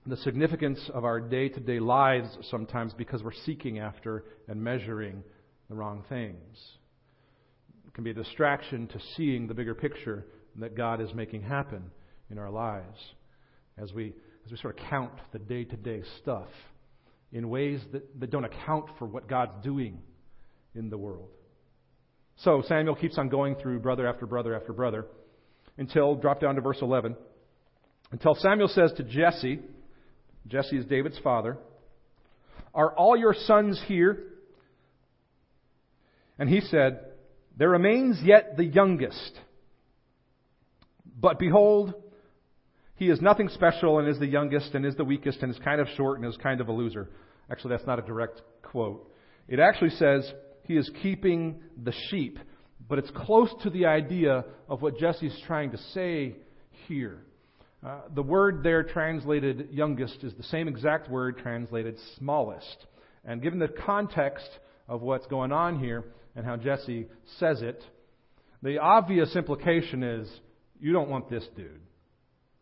the 0.04 0.16
significance 0.16 0.80
of 0.92 1.04
our 1.04 1.20
day 1.20 1.48
to 1.48 1.60
day 1.60 1.78
lives 1.78 2.36
sometimes 2.50 2.92
because 2.92 3.22
we're 3.22 3.30
seeking 3.46 3.78
after 3.78 4.24
and 4.48 4.60
measuring 4.60 5.22
the 5.68 5.76
wrong 5.76 6.02
things. 6.08 6.58
It 7.86 7.94
can 7.94 8.02
be 8.02 8.10
a 8.10 8.14
distraction 8.14 8.88
to 8.88 8.98
seeing 9.14 9.46
the 9.46 9.54
bigger 9.54 9.76
picture 9.76 10.26
that 10.56 10.76
God 10.76 11.00
is 11.00 11.14
making 11.14 11.42
happen 11.42 11.92
in 12.32 12.38
our 12.38 12.50
lives 12.50 12.98
as 13.78 13.92
we 13.92 14.12
as 14.44 14.50
we 14.50 14.56
sort 14.58 14.78
of 14.78 14.84
count 14.88 15.12
the 15.32 15.38
day 15.38 15.64
to 15.64 15.76
day 15.76 16.02
stuff 16.20 16.48
in 17.32 17.48
ways 17.48 17.80
that, 17.92 18.20
that 18.20 18.30
don't 18.30 18.44
account 18.44 18.86
for 18.98 19.06
what 19.06 19.28
God's 19.28 19.62
doing 19.62 19.98
in 20.74 20.90
the 20.90 20.98
world. 20.98 21.28
So 22.38 22.62
Samuel 22.66 22.94
keeps 22.94 23.18
on 23.18 23.28
going 23.28 23.56
through 23.56 23.80
brother 23.80 24.06
after 24.06 24.26
brother 24.26 24.54
after 24.54 24.72
brother 24.72 25.06
until, 25.76 26.14
drop 26.14 26.40
down 26.40 26.56
to 26.56 26.60
verse 26.60 26.78
11, 26.80 27.16
until 28.12 28.34
Samuel 28.34 28.68
says 28.68 28.92
to 28.96 29.02
Jesse, 29.02 29.60
Jesse 30.46 30.76
is 30.76 30.84
David's 30.86 31.18
father, 31.18 31.58
Are 32.74 32.92
all 32.94 33.16
your 33.16 33.34
sons 33.34 33.80
here? 33.86 34.24
And 36.38 36.48
he 36.48 36.60
said, 36.60 37.00
There 37.56 37.70
remains 37.70 38.18
yet 38.22 38.56
the 38.56 38.64
youngest. 38.64 39.38
But 41.20 41.38
behold, 41.38 41.94
he 43.00 43.08
is 43.08 43.22
nothing 43.22 43.48
special 43.48 43.98
and 43.98 44.06
is 44.06 44.18
the 44.18 44.26
youngest 44.26 44.74
and 44.74 44.84
is 44.84 44.94
the 44.94 45.04
weakest 45.04 45.40
and 45.40 45.50
is 45.50 45.58
kind 45.64 45.80
of 45.80 45.88
short 45.96 46.20
and 46.20 46.28
is 46.28 46.36
kind 46.36 46.60
of 46.60 46.68
a 46.68 46.72
loser. 46.72 47.08
Actually, 47.50 47.70
that's 47.70 47.86
not 47.86 47.98
a 47.98 48.02
direct 48.02 48.42
quote. 48.60 49.10
It 49.48 49.58
actually 49.58 49.92
says 49.92 50.30
he 50.64 50.76
is 50.76 50.88
keeping 51.02 51.62
the 51.82 51.94
sheep, 52.10 52.38
but 52.90 52.98
it's 52.98 53.10
close 53.16 53.48
to 53.62 53.70
the 53.70 53.86
idea 53.86 54.44
of 54.68 54.82
what 54.82 54.98
Jesse's 54.98 55.34
trying 55.46 55.70
to 55.70 55.78
say 55.94 56.36
here. 56.88 57.24
Uh, 57.82 58.00
the 58.14 58.22
word 58.22 58.62
there 58.62 58.82
translated 58.82 59.70
youngest 59.72 60.22
is 60.22 60.34
the 60.34 60.42
same 60.42 60.68
exact 60.68 61.10
word 61.10 61.38
translated 61.38 61.96
smallest. 62.18 62.86
And 63.24 63.40
given 63.40 63.58
the 63.58 63.68
context 63.68 64.50
of 64.86 65.00
what's 65.00 65.26
going 65.28 65.52
on 65.52 65.78
here 65.78 66.04
and 66.36 66.44
how 66.44 66.56
Jesse 66.56 67.06
says 67.38 67.62
it, 67.62 67.82
the 68.62 68.76
obvious 68.76 69.34
implication 69.36 70.02
is 70.02 70.30
you 70.78 70.92
don't 70.92 71.08
want 71.08 71.30
this 71.30 71.46
dude. 71.56 71.80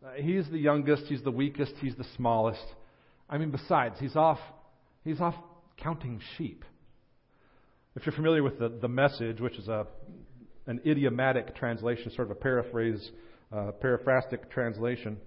Uh, 0.03 0.11
he's 0.15 0.49
the 0.49 0.57
youngest, 0.57 1.03
he's 1.07 1.21
the 1.23 1.31
weakest, 1.31 1.73
he's 1.81 1.95
the 1.97 2.05
smallest. 2.15 2.63
I 3.29 3.37
mean, 3.37 3.51
besides, 3.51 3.95
he's 3.99 4.15
off, 4.15 4.39
he's 5.03 5.19
off 5.19 5.35
counting 5.75 6.21
sheep. 6.37 6.63
If 7.97 8.05
you're 8.05 8.15
familiar 8.15 8.41
with 8.41 8.59
the, 8.59 8.69
the 8.69 8.87
message, 8.87 9.41
which 9.41 9.57
is 9.57 9.67
a, 9.67 9.87
an 10.67 10.79
idiomatic 10.85 11.53
translation, 11.55 12.11
sort 12.11 12.31
of 12.31 12.31
a 12.31 12.39
paraphrase, 12.39 13.11
uh, 13.51 13.71
paraphrastic 13.81 14.49
translation. 14.49 15.17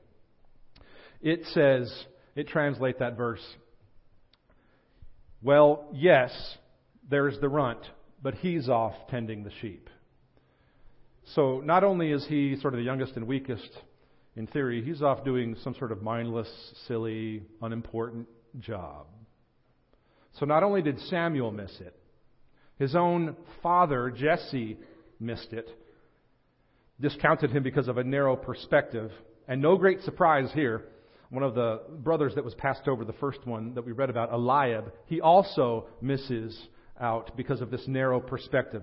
It 1.21 1.43
says, 1.52 1.93
it 2.35 2.49
translates 2.49 2.99
that 3.00 3.14
verse, 3.14 3.45
well, 5.43 5.88
yes, 5.93 6.31
there's 7.11 7.38
the 7.41 7.49
runt, 7.49 7.81
but 8.23 8.37
he's 8.37 8.71
off 8.71 8.95
tending 9.11 9.45
the 9.45 9.50
sheep. 9.61 9.91
So 11.35 11.61
not 11.62 11.85
only 11.85 12.11
is 12.11 12.25
he 12.26 12.57
sort 12.61 12.73
of 12.73 12.79
the 12.79 12.85
youngest 12.85 13.17
and 13.17 13.26
weakest 13.26 13.69
in 14.37 14.47
theory, 14.47 14.83
he's 14.83 15.03
off 15.03 15.25
doing 15.25 15.57
some 15.62 15.75
sort 15.75 15.93
of 15.93 16.03
mindless, 16.03 16.49
silly, 16.87 17.43
unimportant 17.61 18.27
job. 18.61 19.07
So 20.39 20.47
not 20.47 20.62
only 20.62 20.81
did 20.81 20.99
Samuel 21.01 21.51
miss 21.51 21.73
it, 21.81 21.95
his 22.79 22.95
own 22.97 23.37
father, 23.62 24.11
Jesse, 24.11 24.79
missed 25.21 25.53
it, 25.53 25.69
discounted 27.01 27.51
him 27.51 27.62
because 27.62 27.89
of 27.89 27.99
a 27.99 28.05
narrow 28.05 28.35
perspective. 28.35 29.11
And 29.47 29.61
no 29.61 29.77
great 29.77 30.01
surprise 30.03 30.51
here. 30.55 30.85
One 31.29 31.43
of 31.43 31.55
the 31.55 31.83
brothers 31.89 32.35
that 32.35 32.45
was 32.45 32.55
passed 32.55 32.89
over, 32.89 33.05
the 33.05 33.12
first 33.15 33.47
one 33.47 33.75
that 33.75 33.85
we 33.85 33.93
read 33.93 34.11
about, 34.11 34.33
Eliab, 34.33 34.93
he 35.07 35.21
also 35.21 35.87
misses 36.01 36.59
out 37.01 37.37
because 37.37 37.61
of 37.61 37.71
this 37.71 37.87
narrow 37.87 38.21
perspective. 38.21 38.83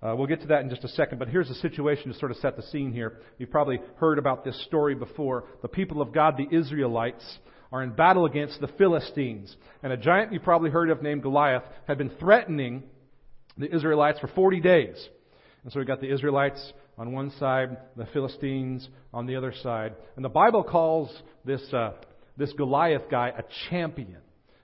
Uh, 0.00 0.14
we'll 0.16 0.28
get 0.28 0.40
to 0.40 0.46
that 0.46 0.62
in 0.62 0.70
just 0.70 0.84
a 0.84 0.88
second, 0.88 1.18
but 1.18 1.28
here's 1.28 1.48
the 1.48 1.54
situation 1.56 2.12
to 2.12 2.18
sort 2.18 2.30
of 2.30 2.36
set 2.38 2.56
the 2.56 2.62
scene 2.62 2.92
here. 2.92 3.18
You've 3.38 3.50
probably 3.50 3.80
heard 3.96 4.18
about 4.18 4.44
this 4.44 4.60
story 4.64 4.94
before. 4.94 5.44
The 5.62 5.68
people 5.68 6.00
of 6.00 6.12
God, 6.12 6.36
the 6.36 6.56
Israelites, 6.56 7.38
are 7.72 7.82
in 7.82 7.90
battle 7.90 8.24
against 8.24 8.60
the 8.60 8.68
Philistines. 8.68 9.54
And 9.82 9.92
a 9.92 9.96
giant 9.96 10.32
you 10.32 10.38
probably 10.38 10.70
heard 10.70 10.90
of 10.90 11.02
named 11.02 11.22
Goliath 11.22 11.64
had 11.88 11.98
been 11.98 12.10
threatening 12.10 12.84
the 13.56 13.74
Israelites 13.74 14.20
for 14.20 14.28
40 14.28 14.60
days. 14.60 15.08
And 15.64 15.72
so 15.72 15.80
we've 15.80 15.88
got 15.88 16.00
the 16.00 16.12
Israelites 16.12 16.72
on 16.96 17.12
one 17.12 17.32
side, 17.38 17.76
the 17.96 18.06
Philistines 18.06 18.88
on 19.12 19.26
the 19.26 19.34
other 19.34 19.52
side. 19.62 19.94
And 20.14 20.24
the 20.24 20.28
Bible 20.28 20.62
calls 20.62 21.10
this, 21.44 21.62
uh, 21.72 21.92
this 22.36 22.52
Goliath 22.52 23.10
guy 23.10 23.32
a 23.36 23.42
champion 23.68 24.18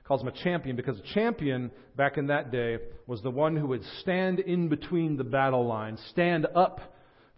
calls 0.06 0.20
him 0.20 0.28
a 0.28 0.32
champion 0.32 0.76
because 0.76 0.99
a 0.99 1.14
champion 1.14 1.70
back 1.96 2.18
in 2.18 2.26
that 2.26 2.52
day 2.52 2.78
was 3.06 3.23
the 3.23 3.30
one 3.30 3.56
who 3.56 3.66
would 3.68 3.84
stand 4.00 4.38
in 4.38 4.68
between 4.68 5.16
the 5.16 5.25
battle 5.25 5.66
lines, 5.66 6.00
stand 6.11 6.46
up 6.54 6.80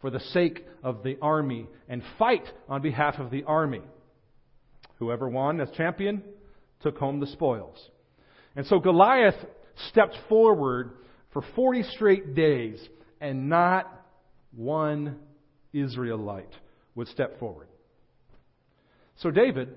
for 0.01 0.11
the 0.11 0.21
sake 0.21 0.65
of 0.83 1.03
the 1.03 1.17
army, 1.23 1.67
and 1.89 2.03
fight 2.19 2.47
on 2.69 2.83
behalf 2.83 3.19
of 3.19 3.31
the 3.31 3.45
army. 3.45 3.83
Whoever 4.99 5.29
won 5.29 5.61
as 5.61 5.71
champion 5.77 6.23
took 6.83 6.99
home 6.99 7.21
the 7.21 7.27
spoils. 7.29 7.79
And 8.57 8.67
so 8.67 8.79
Goliath 8.79 9.37
stepped 9.89 10.17
forward 10.29 10.93
for 11.33 11.43
40 11.55 11.83
straight 11.95 12.35
days, 12.35 12.81
and 13.21 13.49
not 13.49 13.93
one 14.55 15.17
Israelite 15.73 16.53
would 16.95 17.09
step 17.09 17.39
forward. 17.39 17.69
So 19.17 19.31
David, 19.31 19.69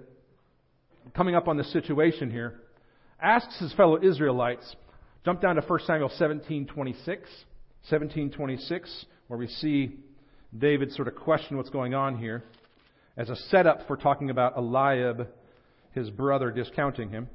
coming 1.13 1.35
up 1.35 1.47
on 1.47 1.57
the 1.57 1.63
situation 1.65 2.31
here, 2.31 2.61
asks 3.21 3.59
his 3.59 3.73
fellow 3.73 4.01
Israelites, 4.01 4.75
jump 5.25 5.41
down 5.41 5.55
to 5.55 5.61
1 5.61 5.79
Samuel 5.85 6.09
17:26, 6.09 7.19
17:26, 7.89 9.05
where 9.27 9.39
we 9.39 9.47
see 9.47 9.97
David 10.57 10.91
sort 10.93 11.07
of 11.07 11.15
question 11.15 11.57
what's 11.57 11.69
going 11.69 11.93
on 11.93 12.17
here 12.17 12.43
as 13.17 13.29
a 13.29 13.35
setup 13.35 13.85
for 13.87 13.97
talking 13.97 14.29
about 14.29 14.57
Eliab, 14.57 15.27
his 15.91 16.09
brother, 16.09 16.51
discounting 16.51 17.09
him. 17.09 17.27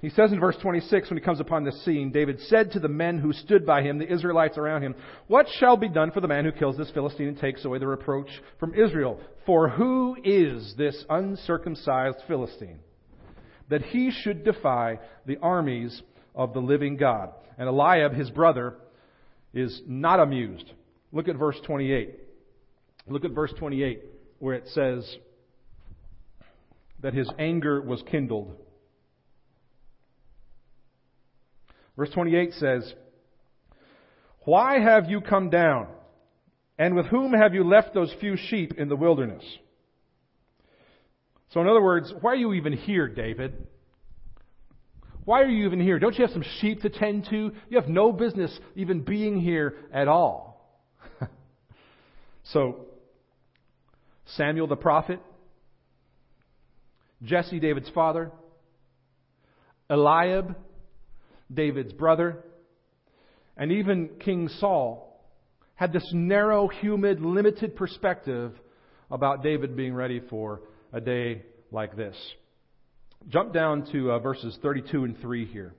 He 0.00 0.10
says 0.10 0.30
in 0.32 0.38
verse 0.38 0.56
26, 0.62 1.10
when 1.10 1.18
he 1.18 1.24
comes 1.24 1.40
upon 1.40 1.64
this 1.64 1.84
scene, 1.84 2.12
David 2.12 2.38
said 2.42 2.72
to 2.72 2.80
the 2.80 2.88
men 2.88 3.18
who 3.18 3.32
stood 3.32 3.66
by 3.66 3.82
him, 3.82 3.98
the 3.98 4.12
Israelites 4.12 4.56
around 4.56 4.82
him, 4.82 4.94
What 5.26 5.46
shall 5.58 5.76
be 5.76 5.88
done 5.88 6.12
for 6.12 6.20
the 6.20 6.28
man 6.28 6.44
who 6.44 6.52
kills 6.52 6.76
this 6.76 6.90
Philistine 6.90 7.28
and 7.28 7.38
takes 7.38 7.64
away 7.64 7.78
the 7.78 7.86
reproach 7.86 8.28
from 8.60 8.74
Israel? 8.74 9.18
For 9.44 9.68
who 9.68 10.16
is 10.22 10.74
this 10.76 11.04
uncircumcised 11.10 12.18
Philistine? 12.28 12.78
That 13.68 13.82
he 13.82 14.10
should 14.10 14.44
defy 14.44 14.98
the 15.26 15.38
armies 15.38 16.02
of 16.34 16.54
the 16.54 16.60
living 16.60 16.96
God. 16.96 17.32
And 17.58 17.68
Eliab, 17.68 18.14
his 18.14 18.30
brother, 18.30 18.76
is 19.52 19.80
not 19.86 20.20
amused. 20.20 20.70
Look 21.12 21.28
at 21.28 21.36
verse 21.36 21.58
28. 21.64 22.14
Look 23.08 23.24
at 23.24 23.32
verse 23.32 23.52
28, 23.58 24.02
where 24.38 24.54
it 24.54 24.68
says 24.68 25.16
that 27.00 27.14
his 27.14 27.30
anger 27.38 27.80
was 27.80 28.02
kindled. 28.10 28.54
Verse 31.96 32.10
28 32.10 32.52
says, 32.54 32.94
Why 34.44 34.78
have 34.78 35.10
you 35.10 35.20
come 35.20 35.50
down? 35.50 35.88
And 36.78 36.94
with 36.94 37.06
whom 37.06 37.32
have 37.32 37.54
you 37.54 37.64
left 37.64 37.92
those 37.92 38.14
few 38.20 38.36
sheep 38.36 38.74
in 38.78 38.88
the 38.88 38.94
wilderness? 38.94 39.42
So, 41.50 41.60
in 41.60 41.68
other 41.68 41.82
words, 41.82 42.12
why 42.20 42.32
are 42.32 42.36
you 42.36 42.52
even 42.54 42.74
here, 42.74 43.08
David? 43.08 43.66
Why 45.24 45.42
are 45.42 45.48
you 45.48 45.66
even 45.66 45.80
here? 45.80 45.98
Don't 45.98 46.16
you 46.16 46.24
have 46.24 46.32
some 46.32 46.44
sheep 46.60 46.82
to 46.82 46.90
tend 46.90 47.26
to? 47.30 47.52
You 47.68 47.80
have 47.80 47.88
no 47.88 48.12
business 48.12 48.56
even 48.74 49.02
being 49.02 49.40
here 49.40 49.74
at 49.92 50.08
all. 50.08 50.82
so, 52.44 52.86
Samuel 54.36 54.66
the 54.66 54.76
prophet, 54.76 55.20
Jesse, 57.22 57.60
David's 57.60 57.90
father, 57.90 58.30
Eliab, 59.90 60.54
David's 61.52 61.92
brother, 61.92 62.44
and 63.56 63.72
even 63.72 64.10
King 64.20 64.48
Saul 64.60 65.08
had 65.74 65.92
this 65.92 66.08
narrow, 66.12 66.68
humid, 66.68 67.20
limited 67.20 67.74
perspective 67.74 68.52
about 69.10 69.42
David 69.42 69.76
being 69.76 69.94
ready 69.94 70.20
for 70.28 70.60
a 70.92 71.00
day 71.00 71.42
like 71.70 71.96
this. 71.96 72.16
Jump 73.28 73.52
down 73.52 73.90
to 73.92 74.12
uh, 74.12 74.18
verses 74.18 74.56
32 74.62 75.04
and 75.04 75.20
3 75.20 75.46
here. 75.46 75.74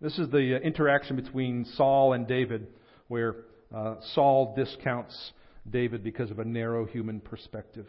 This 0.00 0.18
is 0.18 0.30
the 0.30 0.56
uh, 0.56 0.58
interaction 0.60 1.16
between 1.16 1.64
Saul 1.76 2.12
and 2.12 2.26
David, 2.26 2.68
where 3.08 3.36
uh, 3.74 3.96
Saul 4.14 4.54
discounts 4.56 5.32
David 5.68 6.04
because 6.04 6.30
of 6.30 6.38
a 6.38 6.44
narrow 6.44 6.86
human 6.86 7.20
perspective. 7.20 7.86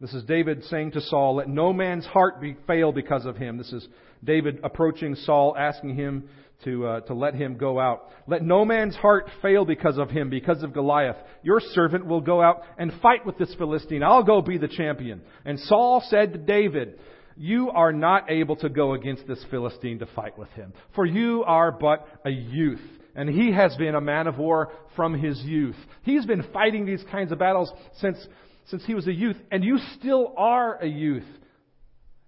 This 0.00 0.12
is 0.12 0.24
David 0.24 0.62
saying 0.64 0.92
to 0.92 1.00
Saul, 1.00 1.36
Let 1.36 1.48
no 1.48 1.72
man's 1.72 2.04
heart 2.04 2.40
be 2.40 2.56
fail 2.66 2.92
because 2.92 3.24
of 3.24 3.36
him. 3.36 3.56
This 3.56 3.72
is 3.72 3.86
David 4.22 4.60
approaching 4.62 5.14
Saul, 5.14 5.56
asking 5.58 5.94
him 5.94 6.28
to, 6.64 6.86
uh, 6.86 7.00
to 7.00 7.14
let 7.14 7.34
him 7.34 7.56
go 7.56 7.80
out. 7.80 8.10
Let 8.26 8.42
no 8.42 8.66
man's 8.66 8.94
heart 8.94 9.30
fail 9.40 9.64
because 9.64 9.96
of 9.96 10.10
him, 10.10 10.28
because 10.28 10.62
of 10.62 10.74
Goliath. 10.74 11.16
Your 11.42 11.60
servant 11.60 12.06
will 12.06 12.20
go 12.20 12.42
out 12.42 12.62
and 12.76 12.92
fight 13.00 13.24
with 13.24 13.38
this 13.38 13.54
Philistine. 13.56 14.02
I'll 14.02 14.22
go 14.22 14.42
be 14.42 14.58
the 14.58 14.68
champion. 14.68 15.22
And 15.46 15.58
Saul 15.60 16.02
said 16.08 16.32
to 16.34 16.38
David, 16.38 16.98
you 17.38 17.70
are 17.70 17.92
not 17.92 18.30
able 18.30 18.56
to 18.56 18.68
go 18.68 18.94
against 18.94 19.26
this 19.26 19.42
Philistine 19.50 19.98
to 19.98 20.06
fight 20.06 20.38
with 20.38 20.48
him, 20.50 20.72
for 20.94 21.04
you 21.04 21.44
are 21.44 21.70
but 21.70 22.06
a 22.24 22.30
youth. 22.30 22.80
And 23.14 23.28
he 23.28 23.52
has 23.52 23.74
been 23.76 23.94
a 23.94 24.00
man 24.00 24.26
of 24.26 24.38
war 24.38 24.72
from 24.94 25.14
his 25.18 25.38
youth. 25.42 25.76
He's 26.02 26.26
been 26.26 26.44
fighting 26.52 26.84
these 26.86 27.04
kinds 27.10 27.32
of 27.32 27.38
battles 27.38 27.70
since, 28.00 28.18
since 28.66 28.84
he 28.84 28.94
was 28.94 29.06
a 29.06 29.12
youth, 29.12 29.36
and 29.50 29.64
you 29.64 29.78
still 29.98 30.34
are 30.36 30.76
a 30.76 30.86
youth. 30.86 31.26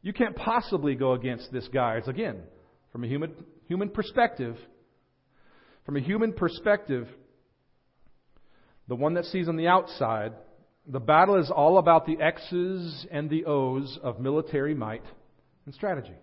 You 0.02 0.12
can't 0.12 0.36
possibly 0.36 0.94
go 0.94 1.12
against 1.12 1.52
this 1.52 1.68
guy. 1.72 1.96
It's 1.96 2.08
again, 2.08 2.40
from 2.92 3.04
a 3.04 3.08
human, 3.08 3.32
human 3.66 3.88
perspective, 3.90 4.56
from 5.84 5.96
a 5.96 6.00
human 6.00 6.32
perspective, 6.32 7.08
the 8.86 8.94
one 8.94 9.14
that 9.14 9.24
sees 9.26 9.48
on 9.48 9.56
the 9.56 9.68
outside, 9.68 10.32
the 10.86 11.00
battle 11.00 11.38
is 11.38 11.50
all 11.50 11.78
about 11.78 12.06
the 12.06 12.18
X's 12.20 13.06
and 13.10 13.28
the 13.28 13.44
O's 13.44 13.98
of 14.02 14.20
military 14.20 14.74
might 14.74 15.04
and 15.66 15.74
strategy. 15.74 16.16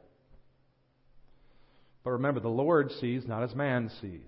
But 2.04 2.12
remember, 2.12 2.40
the 2.40 2.50
Lord 2.50 2.92
sees 3.00 3.28
not 3.28 3.44
as 3.44 3.54
man 3.54 3.92
sees. 4.02 4.22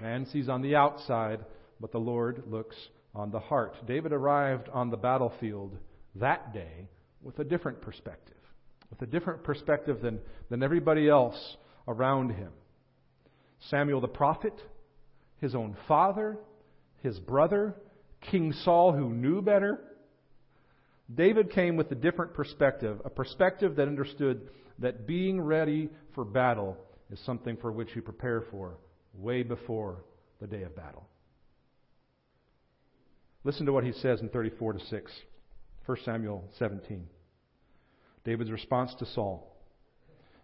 Man 0.00 0.26
sees 0.26 0.48
on 0.48 0.62
the 0.62 0.76
outside, 0.76 1.40
but 1.80 1.92
the 1.92 1.98
Lord 1.98 2.44
looks 2.46 2.76
on 3.16 3.30
the 3.30 3.40
heart. 3.40 3.74
David 3.86 4.12
arrived 4.12 4.68
on 4.72 4.90
the 4.90 4.96
battlefield 4.96 5.76
that 6.16 6.52
day 6.52 6.88
with 7.22 7.38
a 7.38 7.44
different 7.44 7.80
perspective, 7.80 8.36
with 8.90 9.00
a 9.02 9.10
different 9.10 9.42
perspective 9.42 10.00
than, 10.02 10.20
than 10.50 10.62
everybody 10.62 11.08
else 11.08 11.56
around 11.88 12.30
him. 12.30 12.52
Samuel 13.70 14.02
the 14.02 14.08
prophet, 14.08 14.52
his 15.40 15.54
own 15.54 15.76
father, 15.88 16.36
his 17.02 17.18
brother, 17.18 17.74
King 18.30 18.52
Saul, 18.52 18.92
who 18.92 19.10
knew 19.10 19.40
better. 19.40 19.80
David 21.12 21.50
came 21.50 21.76
with 21.76 21.90
a 21.90 21.94
different 21.94 22.34
perspective, 22.34 23.00
a 23.04 23.10
perspective 23.10 23.76
that 23.76 23.88
understood 23.88 24.50
that 24.78 25.06
being 25.06 25.40
ready 25.40 25.88
for 26.14 26.24
battle 26.24 26.76
is 27.10 27.18
something 27.24 27.56
for 27.56 27.72
which 27.72 27.88
you 27.94 28.02
prepare 28.02 28.42
for 28.50 28.76
way 29.14 29.42
before 29.42 30.04
the 30.40 30.46
day 30.46 30.62
of 30.62 30.76
battle. 30.76 31.08
Listen 33.46 33.64
to 33.66 33.72
what 33.72 33.84
he 33.84 33.92
says 33.92 34.20
in 34.20 34.28
34 34.28 34.72
to 34.72 34.80
6, 34.86 35.12
1 35.86 35.98
Samuel 36.04 36.42
17. 36.58 37.06
David's 38.24 38.50
response 38.50 38.92
to 38.98 39.06
Saul 39.06 39.56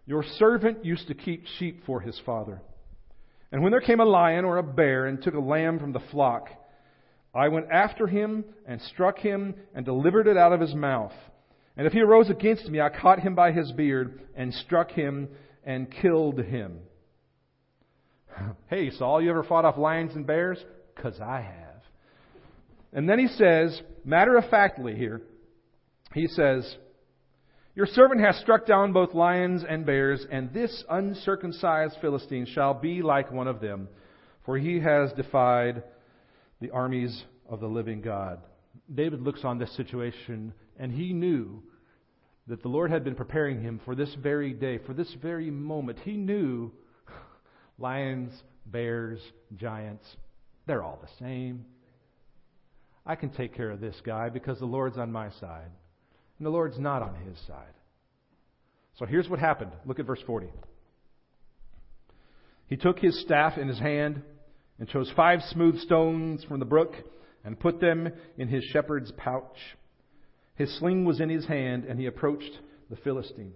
Your 0.07 0.23
servant 0.23 0.85
used 0.85 1.09
to 1.09 1.15
keep 1.15 1.45
sheep 1.59 1.85
for 1.85 2.01
his 2.01 2.21
father. 2.25 2.63
And 3.51 3.61
when 3.61 3.73
there 3.73 3.81
came 3.81 3.99
a 3.99 4.05
lion 4.05 4.45
or 4.45 4.59
a 4.59 4.63
bear 4.63 5.07
and 5.07 5.21
took 5.21 5.35
a 5.35 5.41
lamb 5.41 5.81
from 5.81 5.93
the 5.93 6.03
flock, 6.13 6.47
I 7.35 7.49
went 7.49 7.73
after 7.73 8.07
him 8.07 8.45
and 8.69 8.81
struck 8.81 9.19
him 9.19 9.57
and 9.75 9.85
delivered 9.85 10.29
it 10.29 10.37
out 10.37 10.53
of 10.53 10.61
his 10.61 10.73
mouth. 10.73 11.13
And 11.77 11.89
if 11.89 11.93
he 11.93 12.03
arose 12.03 12.31
against 12.31 12.69
me, 12.69 12.81
I 12.81 12.89
caught 12.89 13.19
him 13.19 13.35
by 13.35 13.51
his 13.51 13.73
beard 13.73 14.23
and 14.37 14.55
struck 14.55 14.93
him 14.93 15.29
and 15.65 15.91
killed 15.91 16.39
him. 16.39 16.79
Hey, 18.69 18.91
Saul, 18.91 19.21
you 19.21 19.29
ever 19.29 19.43
fought 19.43 19.65
off 19.65 19.77
lions 19.77 20.15
and 20.15 20.25
bears? 20.25 20.65
Because 20.95 21.21
I 21.21 21.41
have. 21.41 21.72
And 22.93 23.09
then 23.09 23.19
he 23.19 23.29
says, 23.29 23.81
matter 24.05 24.37
of 24.37 24.49
factly 24.51 24.95
here, 24.95 25.23
he 26.15 26.27
says, 26.27 26.77
Your 27.75 27.87
servant 27.87 28.21
has 28.21 28.37
struck 28.39 28.67
down 28.67 28.93
both 28.93 29.15
lions 29.15 29.65
and 29.67 29.87
bears, 29.87 30.25
and 30.31 30.53
this 30.53 30.85
uncircumcised 30.91 31.97
Philistine 32.01 32.47
shall 32.47 32.75
be 32.75 33.03
like 33.03 33.33
one 33.33 33.49
of 33.49 33.61
them, 33.61 33.89
for 34.45 34.59
he 34.59 34.81
has 34.81 35.13
defied 35.13 35.83
the 36.61 36.71
armies 36.71 37.25
of 37.49 37.61
the 37.61 37.67
living 37.67 38.03
God. 38.03 38.41
David 38.93 39.23
looks 39.23 39.45
on 39.45 39.59
this 39.59 39.75
situation, 39.77 40.53
and 40.79 40.93
he 40.93 41.13
knew 41.13 41.63
that 42.47 42.63
the 42.63 42.69
Lord 42.69 42.91
had 42.91 43.05
been 43.05 43.15
preparing 43.15 43.63
him 43.63 43.81
for 43.85 43.95
this 43.95 44.15
very 44.23 44.53
day, 44.53 44.79
for 44.79 44.93
this 44.93 45.15
very 45.23 45.51
moment. 45.51 45.99
He 46.01 46.17
knew 46.17 46.73
lions, 47.79 48.33
bears, 48.67 49.21
giants, 49.57 50.05
they're 50.67 50.83
all 50.83 50.99
the 51.01 51.25
same. 51.25 51.65
I 53.05 53.17
can 53.17 53.31
take 53.31 53.55
care 53.55 53.71
of 53.71 53.81
this 53.81 54.01
guy 54.05 54.29
because 54.29 54.59
the 54.59 54.67
Lord's 54.67 54.99
on 54.99 55.11
my 55.11 55.31
side, 55.41 55.71
and 56.39 56.47
the 56.47 56.51
Lord's 56.51 56.79
not 56.79 57.03
on 57.03 57.15
his 57.17 57.37
side. 57.47 57.75
So 58.99 59.07
here's 59.07 59.29
what 59.29 59.41
happened. 59.41 59.73
Look 59.85 59.99
at 59.99 60.07
verse 60.07 60.23
40. 60.27 60.49
He 62.67 62.77
took 62.77 62.99
his 62.99 63.21
staff 63.23 63.59
in 63.59 63.69
his 63.69 63.79
hand 63.79 64.23
and 64.79 64.89
chose 64.89 65.11
five 65.17 65.41
smooth 65.51 65.79
stones 65.81 66.45
from 66.45 66.59
the 66.59 66.65
brook 66.65 66.95
and 67.45 67.59
put 67.59 67.81
them 67.81 68.09
in 68.39 68.49
his 68.49 68.65
shepherd's 68.73 69.13
pouch. 69.13 69.57
His 70.55 70.79
sling 70.79 71.05
was 71.05 71.21
in 71.21 71.29
his 71.29 71.47
hand, 71.47 71.85
and 71.85 71.99
he 71.99 72.07
approached 72.07 72.59
the 72.89 72.97
Philistine. 72.97 73.55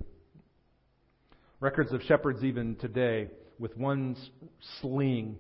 Records 1.61 1.93
of 1.93 2.03
shepherds, 2.03 2.43
even 2.43 2.77
today, 2.77 3.29
with 3.59 3.77
one 3.77 4.17
sling, 4.81 5.39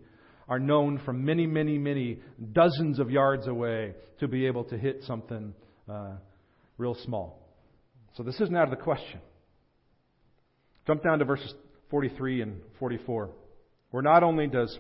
are 0.49 0.59
known 0.59 1.01
from 1.05 1.25
many, 1.25 1.47
many, 1.47 1.79
many 1.79 2.21
dozens 2.53 2.99
of 2.99 3.11
yards 3.11 3.47
away 3.47 3.95
to 4.21 4.29
be 4.29 4.47
able 4.47 4.65
to 4.65 4.79
hit 4.79 5.03
something 5.05 5.53
uh, 5.89 6.13
real 6.79 6.97
small. 7.05 7.43
So 8.17 8.23
this 8.23 8.37
isn't 8.41 8.57
out 8.57 8.65
of 8.65 8.71
the 8.71 8.83
question. 8.83 9.21
Jump 10.87 11.03
down 11.03 11.19
to 11.19 11.25
verses 11.25 11.53
43 11.91 12.43
and 12.43 12.61
44, 12.79 13.31
where 13.91 14.03
not 14.03 14.23
only 14.23 14.47
does 14.47 14.79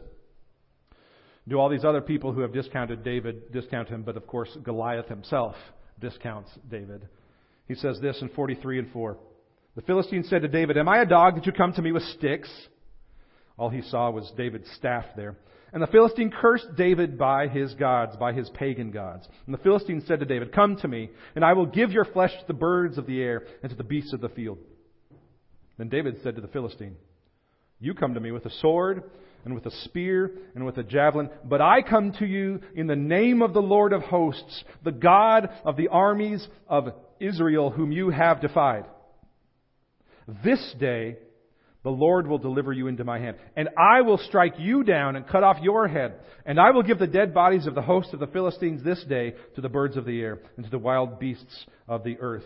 do 1.49 1.59
all 1.59 1.69
these 1.69 1.85
other 1.85 2.01
people 2.01 2.33
who 2.33 2.41
have 2.41 2.53
discounted 2.53 3.05
David 3.05 3.53
discount 3.53 3.89
him, 3.89 4.03
but 4.03 4.17
of 4.17 4.27
course 4.27 4.49
Goliath 4.63 5.09
himself 5.09 5.55
discounts 6.01 6.51
David. 6.69 7.09
He 7.69 7.75
says 7.75 7.99
this 8.01 8.21
in 8.21 8.29
43 8.31 8.81
and 8.81 8.91
4. 8.93 9.17
The 9.75 9.83
Philistine 9.83 10.25
said 10.25 10.43
to 10.43 10.49
David, 10.49 10.79
Am 10.79 10.89
I 10.89 11.03
a 11.03 11.07
dog 11.07 11.37
that 11.37 11.47
you 11.47 11.53
come 11.53 11.73
to 11.75 11.83
me 11.83 11.93
with 11.93 12.03
sticks? 12.19 12.49
All 13.59 13.69
he 13.69 13.83
saw 13.83 14.11
was 14.11 14.31
David's 14.37 14.71
staff 14.77 15.05
there. 15.17 15.37
And 15.73 15.83
the 15.83 15.89
Philistine 15.89 16.31
cursed 16.31 16.77
David 16.77 17.19
by 17.19 17.49
his 17.49 17.75
gods, 17.75 18.17
by 18.17 18.33
his 18.33 18.49
pagan 18.51 18.93
gods. 18.93 19.27
And 19.47 19.55
the 19.55 19.63
Philistine 19.63 20.03
said 20.07 20.21
to 20.21 20.27
David, 20.27 20.53
Come 20.53 20.77
to 20.77 20.89
me, 20.89 21.11
and 21.35 21.45
I 21.45 21.55
will 21.55 21.67
give 21.67 21.91
your 21.91 22.05
flesh 22.05 22.33
to 22.33 22.47
the 22.47 22.55
birds 22.55 22.99
of 22.99 23.07
the 23.07 23.21
air 23.21 23.45
and 23.63 23.71
to 23.71 23.77
the 23.77 23.85
beasts 23.85 24.13
of 24.13 24.21
the 24.21 24.29
field. 24.29 24.59
Then 25.77 25.89
David 25.89 26.19
said 26.23 26.37
to 26.37 26.41
the 26.41 26.49
Philistine, 26.49 26.97
You 27.81 27.95
come 27.95 28.15
to 28.15 28.21
me 28.21 28.31
with 28.31 28.47
a 28.47 28.51
sword 28.51 29.03
and 29.45 29.55
with 29.55 29.67
a 29.67 29.71
spear 29.85 30.33
and 30.55 30.65
with 30.65 30.79
a 30.79 30.83
javelin, 30.83 31.31
but 31.45 31.61
I 31.61 31.83
come 31.83 32.13
to 32.15 32.27
you 32.27 32.61
in 32.75 32.87
the 32.87 32.97
name 32.97 33.43
of 33.43 33.53
the 33.53 33.63
Lord 33.63 33.93
of 33.93 34.03
hosts, 34.03 34.65
the 34.85 34.93
God 34.93 35.51
of 35.65 35.77
the 35.77 35.89
armies 35.89 36.47
of 36.69 36.89
Israel, 37.21 37.71
whom 37.71 37.93
you 37.93 38.11
have 38.11 38.41
defied. 38.41 38.87
This 40.45 40.75
day 40.79 41.19
the 41.87 41.93
Lord 41.93 42.27
will 42.27 42.39
deliver 42.39 42.73
you 42.73 42.89
into 42.89 43.05
my 43.05 43.21
hand, 43.21 43.37
and 43.55 43.69
I 43.79 44.01
will 44.01 44.19
strike 44.19 44.55
you 44.59 44.83
down 44.83 45.15
and 45.15 45.25
cut 45.25 45.45
off 45.45 45.63
your 45.63 45.87
head, 45.87 46.19
and 46.45 46.59
I 46.59 46.73
will 46.73 46.83
give 46.83 46.99
the 46.99 47.07
dead 47.07 47.33
bodies 47.33 47.69
of 47.69 47.77
the 47.77 47.81
host 47.81 48.13
of 48.13 48.19
the 48.19 48.27
Philistines 48.27 48.83
this 48.83 49.05
day 49.05 49.35
to 49.55 49.61
the 49.61 49.69
birds 49.69 49.97
of 49.97 50.05
the 50.05 50.21
air 50.21 50.41
and 50.57 50.65
to 50.65 50.71
the 50.71 50.81
wild 50.81 51.21
beasts 51.21 51.65
of 51.87 52.03
the 52.03 52.19
earth, 52.19 52.43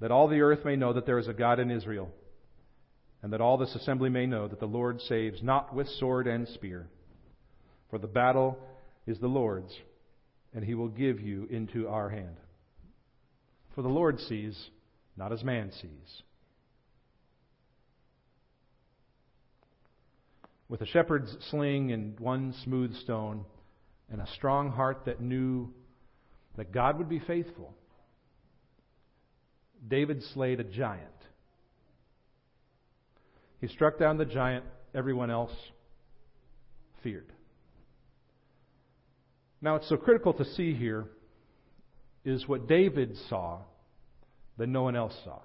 that 0.00 0.10
all 0.10 0.26
the 0.26 0.40
earth 0.40 0.64
may 0.64 0.74
know 0.74 0.92
that 0.92 1.06
there 1.06 1.20
is 1.20 1.28
a 1.28 1.32
God 1.32 1.60
in 1.60 1.70
Israel, 1.70 2.10
and 3.22 3.32
that 3.32 3.40
all 3.40 3.56
this 3.56 3.76
assembly 3.76 4.10
may 4.10 4.26
know 4.26 4.48
that 4.48 4.58
the 4.58 4.66
Lord 4.66 5.00
saves 5.02 5.40
not 5.40 5.72
with 5.72 5.86
sword 5.86 6.26
and 6.26 6.48
spear, 6.48 6.88
for 7.90 8.00
the 8.00 8.08
battle 8.08 8.58
is 9.06 9.20
the 9.20 9.28
Lord's, 9.28 9.72
and 10.52 10.64
he 10.64 10.74
will 10.74 10.88
give 10.88 11.20
you 11.20 11.46
into 11.48 11.86
our 11.86 12.08
hand. 12.08 12.38
For 13.76 13.82
the 13.82 13.88
Lord 13.88 14.18
sees, 14.18 14.60
not 15.16 15.32
as 15.32 15.44
man 15.44 15.70
sees. 15.80 16.22
With 20.70 20.80
a 20.82 20.86
shepherd's 20.86 21.36
sling 21.50 21.90
and 21.90 22.18
one 22.20 22.54
smooth 22.62 22.94
stone, 22.98 23.44
and 24.08 24.20
a 24.20 24.26
strong 24.36 24.70
heart 24.70 25.02
that 25.04 25.20
knew 25.20 25.68
that 26.56 26.72
God 26.72 26.96
would 26.98 27.08
be 27.08 27.18
faithful, 27.18 27.74
David 29.86 30.22
slayed 30.32 30.60
a 30.60 30.64
giant. 30.64 31.08
He 33.60 33.66
struck 33.66 33.98
down 33.98 34.16
the 34.16 34.24
giant 34.24 34.64
everyone 34.94 35.28
else 35.28 35.52
feared. 37.02 37.32
Now, 39.60 39.74
it's 39.74 39.88
so 39.88 39.96
critical 39.96 40.32
to 40.34 40.44
see 40.44 40.72
here 40.72 41.06
is 42.24 42.46
what 42.46 42.68
David 42.68 43.16
saw 43.28 43.58
that 44.56 44.68
no 44.68 44.82
one 44.82 44.94
else 44.94 45.16
saw. 45.24 45.40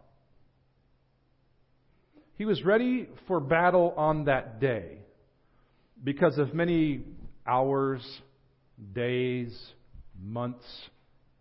He 2.37 2.45
was 2.45 2.63
ready 2.63 3.07
for 3.27 3.39
battle 3.39 3.93
on 3.97 4.25
that 4.25 4.59
day 4.59 4.99
because 6.03 6.37
of 6.37 6.53
many 6.53 7.01
hours, 7.47 8.01
days, 8.93 9.57
months, 10.21 10.65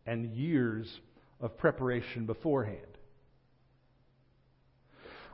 and 0.06 0.34
years 0.34 1.00
of 1.40 1.56
preparation 1.58 2.26
beforehand. 2.26 2.80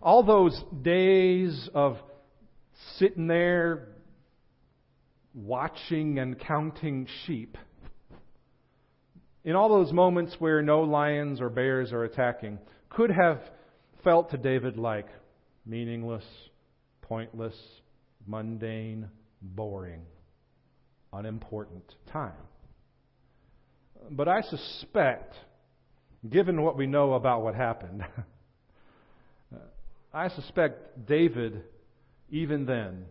All 0.03 0.23
those 0.23 0.59
days 0.83 1.69
of 1.75 1.99
sitting 2.99 3.27
there 3.27 3.89
watching 5.35 6.19
and 6.19 6.39
counting 6.39 7.07
sheep, 7.27 7.57
in 9.45 9.55
all 9.55 9.69
those 9.69 9.93
moments 9.93 10.35
where 10.39 10.63
no 10.63 10.83
lions 10.83 11.41
or 11.41 11.49
bears 11.49 11.93
are 11.93 12.05
attacking, 12.05 12.59
could 12.89 13.11
have 13.11 13.41
felt 14.03 14.31
to 14.31 14.39
David 14.39 14.77
like 14.77 15.09
meaningless, 15.65 16.25
pointless, 17.03 17.55
mundane, 18.27 19.09
boring, 19.43 20.03
unimportant 21.13 21.95
time. 22.13 22.33
But 24.11 24.29
I 24.29 24.43
suspect, 24.43 25.35
given 26.29 26.63
what 26.63 26.77
we 26.77 26.87
know 26.87 27.15
about 27.15 27.43
what 27.43 27.55
happened, 27.55 28.05
I 30.13 30.29
suspect 30.29 31.07
David, 31.07 31.63
even 32.31 32.67
then, 32.67 33.05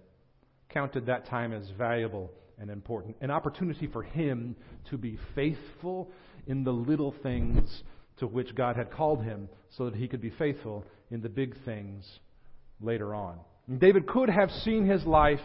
counted 0.69 1.05
that 1.05 1.27
time 1.27 1.53
as 1.53 1.69
valuable 1.77 2.31
and 2.59 2.69
important. 2.69 3.15
An 3.21 3.31
opportunity 3.31 3.87
for 3.87 4.03
him 4.03 4.55
to 4.89 4.97
be 4.97 5.17
faithful 5.33 6.11
in 6.47 6.63
the 6.63 6.73
little 6.73 7.15
things 7.23 7.83
to 8.17 8.27
which 8.27 8.53
God 8.53 8.75
had 8.75 8.91
called 8.91 9.23
him 9.23 9.47
so 9.77 9.85
that 9.85 9.95
he 9.95 10.07
could 10.07 10.21
be 10.21 10.31
faithful 10.31 10.83
in 11.09 11.21
the 11.21 11.29
big 11.29 11.55
things 11.63 12.05
later 12.81 13.15
on. 13.15 13.39
David 13.77 14.07
could 14.07 14.29
have 14.29 14.49
seen 14.63 14.85
his 14.85 15.05
life 15.05 15.39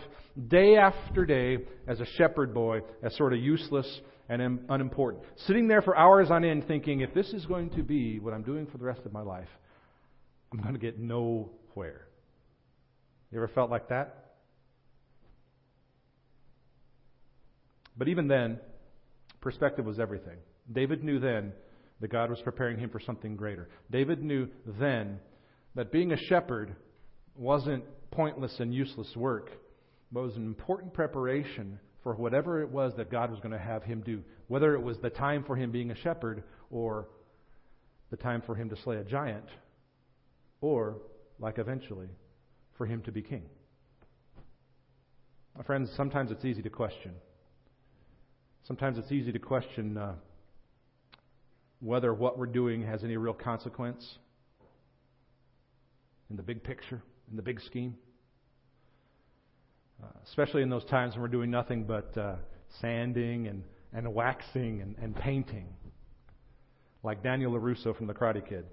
day 0.48 0.76
after 0.76 1.26
day 1.26 1.58
as 1.86 2.00
a 2.00 2.06
shepherd 2.16 2.54
boy 2.54 2.80
as 3.02 3.14
sort 3.16 3.32
of 3.32 3.38
useless 3.38 4.00
and 4.28 4.60
unimportant. 4.70 5.22
Sitting 5.46 5.68
there 5.68 5.82
for 5.82 5.96
hours 5.96 6.30
on 6.30 6.44
end 6.44 6.66
thinking, 6.66 7.00
if 7.00 7.12
this 7.12 7.28
is 7.34 7.44
going 7.44 7.70
to 7.70 7.82
be 7.82 8.18
what 8.20 8.32
I'm 8.32 8.42
doing 8.42 8.66
for 8.66 8.78
the 8.78 8.84
rest 8.84 9.02
of 9.04 9.12
my 9.12 9.20
life, 9.20 9.48
I'm 10.52 10.60
going 10.60 10.72
to 10.72 10.80
get 10.80 10.98
nowhere. 10.98 12.08
You 13.30 13.38
ever 13.38 13.48
felt 13.48 13.70
like 13.70 13.88
that? 13.88 14.36
But 17.96 18.08
even 18.08 18.26
then, 18.26 18.58
perspective 19.40 19.84
was 19.84 20.00
everything. 20.00 20.38
David 20.72 21.04
knew 21.04 21.20
then 21.20 21.52
that 22.00 22.08
God 22.10 22.30
was 22.30 22.40
preparing 22.42 22.78
him 22.78 22.88
for 22.90 23.00
something 23.00 23.36
greater. 23.36 23.68
David 23.90 24.22
knew 24.22 24.48
then 24.80 25.20
that 25.74 25.92
being 25.92 26.12
a 26.12 26.16
shepherd 26.16 26.74
wasn't 27.36 27.84
pointless 28.14 28.60
and 28.60 28.74
useless 28.74 29.14
work, 29.16 29.50
but 30.12 30.22
was 30.22 30.36
an 30.36 30.46
important 30.46 30.92
preparation 30.94 31.78
for 32.02 32.14
whatever 32.14 32.62
it 32.62 32.70
was 32.70 32.92
that 32.96 33.10
God 33.10 33.30
was 33.30 33.40
going 33.40 33.52
to 33.52 33.58
have 33.58 33.82
him 33.82 34.02
do, 34.04 34.22
whether 34.48 34.74
it 34.74 34.82
was 34.82 34.98
the 34.98 35.10
time 35.10 35.42
for 35.44 35.56
him 35.56 35.70
being 35.70 35.90
a 35.90 35.96
shepherd 35.96 36.44
or 36.70 37.08
the 38.10 38.16
time 38.16 38.42
for 38.44 38.54
him 38.54 38.68
to 38.68 38.76
slay 38.82 38.96
a 38.96 39.04
giant, 39.04 39.46
or, 40.60 40.98
like 41.38 41.58
eventually, 41.58 42.08
for 42.76 42.86
him 42.86 43.02
to 43.02 43.10
be 43.10 43.22
king. 43.22 43.42
My 45.56 45.64
friends, 45.64 45.90
sometimes 45.96 46.30
it's 46.30 46.44
easy 46.44 46.62
to 46.62 46.70
question. 46.70 47.12
Sometimes 48.66 48.98
it's 48.98 49.12
easy 49.12 49.32
to 49.32 49.38
question 49.38 49.96
uh, 49.96 50.14
whether 51.80 52.12
what 52.12 52.38
we're 52.38 52.46
doing 52.46 52.82
has 52.82 53.04
any 53.04 53.16
real 53.16 53.34
consequence 53.34 54.18
in 56.30 56.36
the 56.36 56.42
big 56.42 56.62
picture, 56.62 57.02
in 57.30 57.36
the 57.36 57.42
big 57.42 57.60
scheme. 57.60 57.96
Uh, 60.02 60.06
especially 60.28 60.62
in 60.62 60.68
those 60.68 60.84
times 60.86 61.14
when 61.14 61.22
we're 61.22 61.28
doing 61.28 61.50
nothing 61.50 61.84
but 61.84 62.16
uh, 62.18 62.36
sanding 62.80 63.46
and, 63.46 63.62
and 63.92 64.12
waxing 64.12 64.80
and, 64.80 64.96
and 65.00 65.14
painting, 65.16 65.66
like 67.02 67.22
Daniel 67.22 67.52
LaRusso 67.52 67.96
from 67.96 68.06
The 68.06 68.14
Karate 68.14 68.46
Kid. 68.46 68.64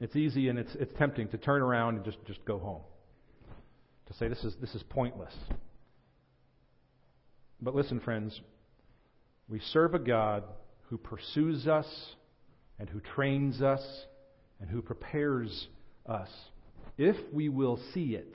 It's 0.00 0.16
easy 0.16 0.48
and 0.48 0.58
it's, 0.58 0.74
it's 0.76 0.92
tempting 0.98 1.28
to 1.28 1.38
turn 1.38 1.62
around 1.62 1.96
and 1.96 2.04
just, 2.04 2.18
just 2.26 2.44
go 2.44 2.58
home. 2.58 2.82
To 4.06 4.14
say 4.14 4.28
this 4.28 4.42
is, 4.44 4.54
this 4.60 4.74
is 4.74 4.82
pointless. 4.88 5.34
But 7.60 7.74
listen, 7.74 8.00
friends, 8.00 8.40
we 9.48 9.60
serve 9.72 9.94
a 9.94 9.98
God 9.98 10.44
who 10.88 10.98
pursues 10.98 11.66
us 11.66 11.86
and 12.78 12.88
who 12.88 13.00
trains 13.00 13.60
us 13.60 13.82
and 14.60 14.70
who 14.70 14.82
prepares 14.82 15.68
us 16.06 16.28
if 16.96 17.16
we 17.32 17.48
will 17.48 17.78
see 17.92 18.14
it. 18.14 18.34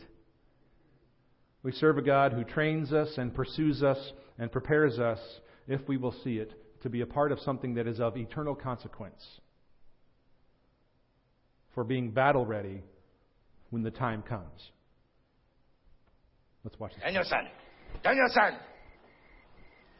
We 1.64 1.72
serve 1.72 1.98
a 1.98 2.02
God 2.02 2.34
who 2.34 2.44
trains 2.44 2.92
us 2.92 3.18
and 3.18 3.34
pursues 3.34 3.82
us 3.82 3.98
and 4.38 4.52
prepares 4.52 5.00
us 5.00 5.20
if 5.68 5.88
we 5.88 5.96
will 5.96 6.14
see 6.24 6.38
it 6.38 6.54
to 6.82 6.90
be 6.90 7.02
a 7.02 7.06
part 7.06 7.32
of 7.32 7.40
something 7.40 7.76
that 7.76 7.88
is 7.88 8.02
of 8.02 8.18
eternal 8.18 8.54
consequence 8.54 9.26
for 11.74 11.86
being 11.86 12.12
battle 12.12 12.46
ready 12.46 12.84
when 13.70 13.82
the 13.82 13.92
time 13.92 14.22
comes. 14.22 14.72
Let's 16.66 16.78
watch 16.80 16.92
this. 16.94 17.04
Daniel-san! 17.04 17.48
Daniel-san! 18.04 18.60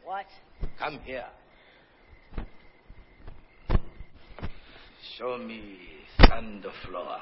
What? 0.04 0.26
Come 0.78 0.98
here. 1.04 1.24
Show 5.18 5.38
me 5.38 5.78
sand 6.26 6.66
floor. 6.86 7.18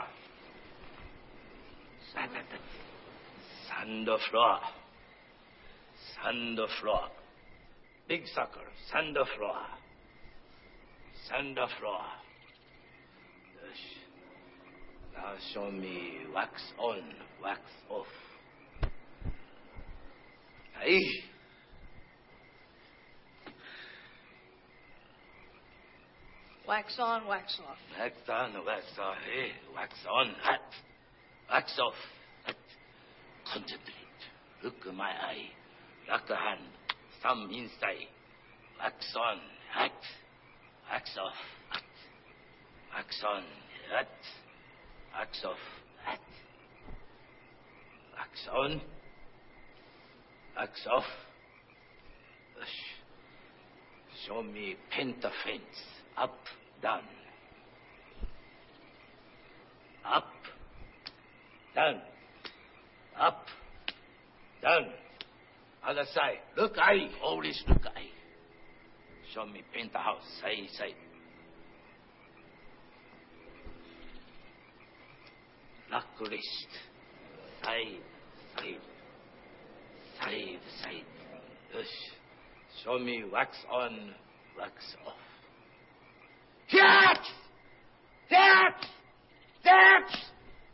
Sand 3.78 4.08
floor. 4.30 4.58
Sand 6.22 6.58
floor. 6.80 7.08
Big 8.08 8.26
circle. 8.26 8.62
Sand 8.90 9.16
floor. 9.36 9.56
Sand 11.28 11.58
floor. 11.78 12.00
Now 15.14 15.34
show 15.52 15.70
me 15.70 16.18
wax 16.34 16.60
on, 16.78 17.02
wax 17.42 17.60
off. 17.90 18.06
Aye. 20.80 20.98
Wax 26.66 26.96
on, 26.98 27.26
wax 27.28 27.58
off. 27.68 27.76
Wax 28.00 28.14
on, 28.28 28.64
wax 28.64 28.84
off, 28.98 29.16
eh? 29.36 29.74
Wax 29.74 29.92
on, 30.10 30.34
hot. 30.42 30.60
Wax 31.50 31.78
off. 31.78 31.94
Concentrate. 33.52 34.22
Look 34.64 34.74
at 34.88 34.94
my 34.94 35.10
eye. 35.10 35.50
Lock 36.08 36.22
a 36.30 36.36
hand. 36.36 36.60
Thumb 37.22 37.50
inside. 37.52 38.08
Wax 38.80 39.14
on, 39.14 39.38
hot. 39.72 39.90
Wax 40.90 41.10
off, 41.20 41.34
hot. 41.68 41.82
Wax 42.94 43.22
on, 43.28 43.42
hot. 43.92 44.06
Wax 45.18 45.44
off, 45.44 45.56
hot. 46.04 46.18
Wax 48.16 48.48
on. 48.56 48.80
Wax 50.56 50.86
off. 50.90 51.04
Show 54.26 54.42
me 54.42 54.76
penta 54.96 55.30
fence. 55.44 55.78
Up, 56.16 56.38
down. 56.80 57.02
Up, 60.06 60.30
down. 61.74 62.00
Up, 63.18 63.46
down. 64.62 64.86
Other 65.86 66.04
side. 66.14 66.38
Look 66.56 66.78
eye. 66.78 67.08
Always 67.22 67.62
look 67.68 67.84
eye. 67.86 68.10
Show 69.34 69.46
me 69.46 69.62
paint 69.74 69.92
the 69.92 69.98
house. 69.98 70.22
Side, 70.40 70.68
side. 70.78 70.94
Lock 75.90 76.06
wrist. 76.20 76.68
Side, 77.62 78.00
side. 78.56 78.80
Side, 80.20 80.58
side. 80.82 81.04
Yes. 81.74 81.86
Show 82.84 82.98
me 82.98 83.24
wax 83.30 83.56
on, 83.70 84.14
wax 84.58 84.74
off. 85.06 85.14
That! 86.72 87.22
That! 88.30 88.86
That! 89.64 90.08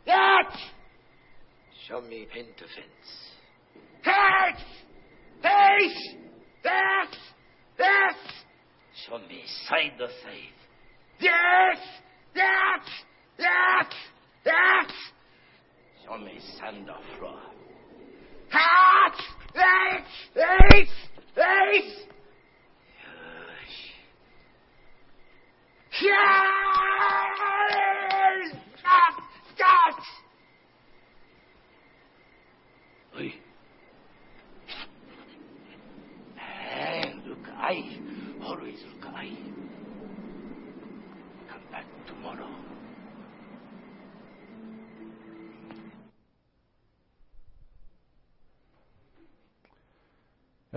That! 0.05 0.55
Show 1.89 2.01
me 2.01 2.27
pin 2.31 2.45
to 2.45 2.65
fence. 2.65 3.09
That! 4.05 4.59
Face! 5.41 6.15
That! 6.63 7.11
That! 7.79 8.17
Show 9.07 9.17
me 9.17 9.41
side 9.67 9.97
to 9.97 10.07
side. 10.07 10.53
Yes! 11.19 11.79
That! 12.35 12.85
That! 13.39 13.89
That! 14.45 14.91
Show 16.05 16.17
me 16.19 16.39
sand 16.59 16.87
or 16.91 17.17
floor. 17.17 17.41
That! 18.51 19.15
That! 19.55 20.05
That! 20.35 20.85
That! 21.35 21.73
Yes. 26.01 26.11
Yes! 27.61 28.53
Stop! 28.79 29.15
Stop! 29.55 30.03
Oi. 33.17 33.33
Hey, 36.37 37.13
look, 37.27 37.45
I 37.57 37.97
always 38.45 38.79
look, 38.85 39.05
I. 39.13 39.27
Come 41.49 41.65
back 41.71 41.85
tomorrow. 42.07 42.47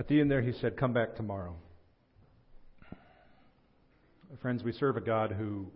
At 0.03 0.09
the 0.09 0.19
end 0.19 0.29
there, 0.29 0.41
he 0.41 0.51
said, 0.51 0.75
Come 0.75 0.91
back 0.91 1.15
tomorrow. 1.15 1.55
Friends, 4.41 4.61
we 4.61 4.73
serve 4.73 4.97
a 4.97 5.01
God 5.01 5.31
who 5.31 5.67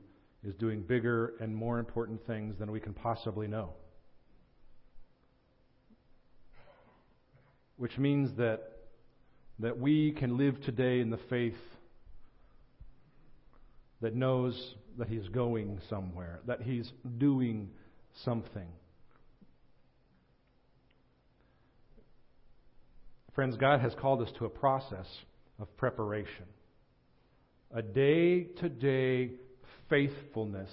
is 0.44 0.54
doing 0.56 0.82
bigger 0.82 1.36
and 1.40 1.56
more 1.56 1.80
important 1.80 2.28
things 2.28 2.60
than 2.60 2.70
we 2.70 2.82
can 2.82 2.94
possibly 2.94 3.48
know. 3.48 3.70
Which 7.78 7.98
means 7.98 8.36
that, 8.36 8.64
that 9.60 9.80
we 9.80 10.12
can 10.12 10.36
live 10.36 10.60
today 10.60 11.00
in 11.00 11.10
the 11.10 11.20
faith 11.30 11.56
that 14.02 14.14
knows 14.14 14.76
that 14.98 15.08
He's 15.08 15.30
going 15.30 15.80
somewhere, 15.90 16.42
that 16.48 16.62
He's 16.64 16.92
doing 17.18 17.70
something. 18.26 18.68
Friends, 23.38 23.56
God 23.56 23.82
has 23.82 23.94
called 24.02 24.24
us 24.24 24.32
to 24.40 24.46
a 24.46 24.50
process 24.50 25.06
of 25.60 25.78
preparation, 25.78 26.46
a 27.72 27.84
day 27.84 28.46
to 28.46 28.68
day 28.68 29.30
faithfulness 29.92 30.72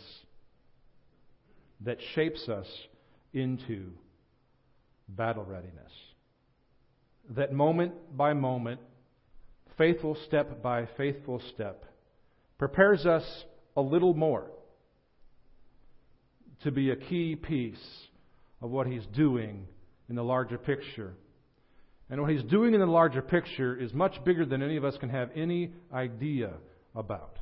that 1.82 1.98
shapes 2.14 2.48
us 2.48 2.66
into 3.34 3.90
battle 5.10 5.44
readiness. 5.44 5.92
That 7.36 7.52
moment 7.52 8.16
by 8.16 8.32
moment, 8.32 8.80
faithful 9.76 10.16
step 10.26 10.62
by 10.62 10.88
faithful 10.96 11.42
step, 11.54 11.84
prepares 12.56 13.04
us 13.04 13.44
a 13.76 13.82
little 13.82 14.14
more 14.14 14.46
to 16.62 16.70
be 16.70 16.88
a 16.88 16.96
key 16.96 17.36
piece 17.36 18.06
of 18.62 18.70
what 18.70 18.86
He's 18.86 19.04
doing 19.14 19.66
in 20.08 20.16
the 20.16 20.24
larger 20.24 20.56
picture 20.56 21.12
and 22.10 22.20
what 22.20 22.30
he's 22.30 22.42
doing 22.44 22.74
in 22.74 22.80
the 22.80 22.86
larger 22.86 23.22
picture 23.22 23.76
is 23.76 23.92
much 23.92 24.22
bigger 24.24 24.44
than 24.44 24.62
any 24.62 24.76
of 24.76 24.84
us 24.84 24.96
can 24.98 25.08
have 25.08 25.30
any 25.34 25.72
idea 25.92 26.52
about. 26.94 27.38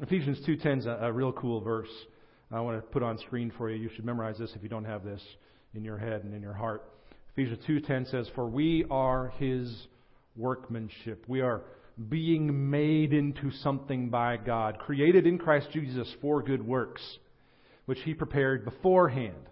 Ephesians 0.00 0.38
2:10 0.46 0.78
is 0.78 0.86
a, 0.86 0.98
a 1.02 1.12
real 1.12 1.32
cool 1.32 1.60
verse. 1.60 1.90
I 2.50 2.60
want 2.60 2.78
to 2.78 2.82
put 2.82 3.02
on 3.02 3.18
screen 3.18 3.52
for 3.56 3.70
you. 3.70 3.76
You 3.76 3.90
should 3.94 4.04
memorize 4.04 4.38
this 4.38 4.52
if 4.54 4.62
you 4.62 4.68
don't 4.68 4.84
have 4.84 5.04
this 5.04 5.22
in 5.74 5.84
your 5.84 5.98
head 5.98 6.22
and 6.24 6.34
in 6.34 6.42
your 6.42 6.52
heart. 6.52 6.84
Ephesians 7.32 7.64
2:10 7.66 8.06
says, 8.10 8.28
"For 8.34 8.46
we 8.48 8.84
are 8.90 9.28
his 9.38 9.88
workmanship. 10.36 11.24
We 11.28 11.40
are 11.40 11.62
being 12.08 12.70
made 12.70 13.12
into 13.12 13.50
something 13.50 14.10
by 14.10 14.36
God, 14.36 14.78
created 14.78 15.26
in 15.26 15.38
Christ 15.38 15.70
Jesus 15.72 16.12
for 16.20 16.42
good 16.42 16.66
works, 16.66 17.02
which 17.86 18.00
he 18.02 18.12
prepared 18.12 18.64
beforehand 18.64 19.48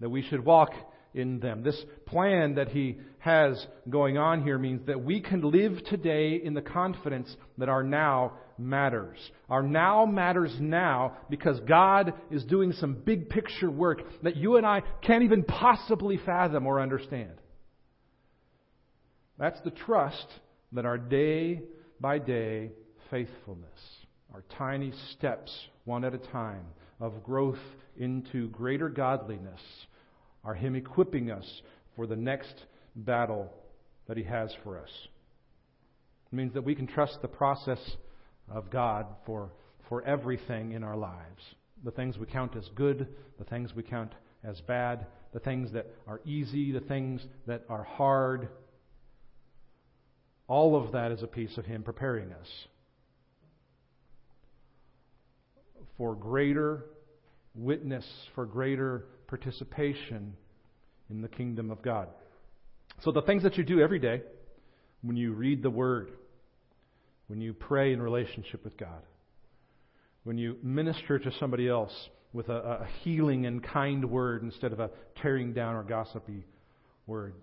that 0.00 0.10
we 0.10 0.22
should 0.22 0.44
walk 0.44 0.72
in 1.14 1.40
them. 1.40 1.62
This 1.62 1.80
plan 2.06 2.56
that 2.56 2.68
He 2.68 2.98
has 3.18 3.66
going 3.88 4.18
on 4.18 4.42
here 4.42 4.58
means 4.58 4.86
that 4.86 5.02
we 5.02 5.20
can 5.20 5.50
live 5.50 5.82
today 5.86 6.40
in 6.42 6.54
the 6.54 6.62
confidence 6.62 7.34
that 7.58 7.68
our 7.68 7.82
now 7.82 8.34
matters. 8.58 9.18
Our 9.48 9.62
now 9.62 10.04
matters 10.04 10.54
now 10.60 11.16
because 11.30 11.58
God 11.60 12.12
is 12.30 12.44
doing 12.44 12.72
some 12.72 12.94
big 12.94 13.30
picture 13.30 13.70
work 13.70 14.02
that 14.22 14.36
you 14.36 14.56
and 14.56 14.66
I 14.66 14.82
can't 15.02 15.24
even 15.24 15.44
possibly 15.44 16.18
fathom 16.18 16.66
or 16.66 16.80
understand. 16.80 17.32
That's 19.38 19.60
the 19.62 19.70
trust 19.70 20.26
that 20.72 20.84
our 20.84 20.98
day 20.98 21.62
by 22.00 22.18
day 22.18 22.70
faithfulness, 23.10 23.80
our 24.32 24.44
tiny 24.58 24.92
steps, 25.12 25.52
one 25.84 26.04
at 26.04 26.14
a 26.14 26.18
time, 26.18 26.64
of 27.00 27.22
growth 27.24 27.58
into 27.96 28.48
greater 28.48 28.88
godliness, 28.88 29.60
are 30.44 30.54
Him 30.54 30.74
equipping 30.74 31.30
us 31.30 31.62
for 31.96 32.06
the 32.06 32.16
next 32.16 32.54
battle 32.94 33.52
that 34.06 34.16
He 34.16 34.24
has 34.24 34.52
for 34.62 34.78
us. 34.78 34.90
It 36.32 36.36
means 36.36 36.54
that 36.54 36.64
we 36.64 36.74
can 36.74 36.86
trust 36.86 37.18
the 37.22 37.28
process 37.28 37.78
of 38.50 38.70
God 38.70 39.06
for, 39.26 39.50
for 39.88 40.02
everything 40.02 40.72
in 40.72 40.82
our 40.82 40.96
lives. 40.96 41.42
The 41.84 41.90
things 41.90 42.18
we 42.18 42.26
count 42.26 42.56
as 42.56 42.68
good, 42.74 43.08
the 43.38 43.44
things 43.44 43.74
we 43.74 43.82
count 43.82 44.12
as 44.42 44.60
bad, 44.62 45.06
the 45.32 45.40
things 45.40 45.72
that 45.72 45.86
are 46.06 46.20
easy, 46.24 46.72
the 46.72 46.80
things 46.80 47.24
that 47.46 47.64
are 47.68 47.84
hard. 47.84 48.48
All 50.46 50.76
of 50.76 50.92
that 50.92 51.12
is 51.12 51.22
a 51.22 51.26
piece 51.26 51.56
of 51.56 51.64
Him 51.64 51.82
preparing 51.82 52.32
us 52.32 52.48
for 55.96 56.14
greater 56.14 56.84
witness, 57.54 58.04
for 58.34 58.46
greater 58.46 59.06
participation 59.26 60.34
in 61.10 61.22
the 61.22 61.28
kingdom 61.28 61.70
of 61.70 61.82
God. 61.82 62.08
So, 63.02 63.10
the 63.10 63.22
things 63.22 63.42
that 63.42 63.56
you 63.56 63.64
do 63.64 63.80
every 63.80 63.98
day, 63.98 64.22
when 65.02 65.16
you 65.16 65.32
read 65.32 65.62
the 65.62 65.70
Word, 65.70 66.10
when 67.28 67.40
you 67.40 67.52
pray 67.52 67.92
in 67.92 68.00
relationship 68.00 68.64
with 68.64 68.76
God, 68.76 69.02
when 70.24 70.38
you 70.38 70.56
minister 70.62 71.18
to 71.18 71.30
somebody 71.38 71.68
else 71.68 71.92
with 72.32 72.48
a, 72.48 72.56
a 72.82 72.88
healing 73.02 73.46
and 73.46 73.62
kind 73.62 74.10
word 74.10 74.42
instead 74.42 74.72
of 74.72 74.80
a 74.80 74.90
tearing 75.22 75.52
down 75.52 75.74
or 75.74 75.82
gossipy 75.82 76.44
word, 77.06 77.34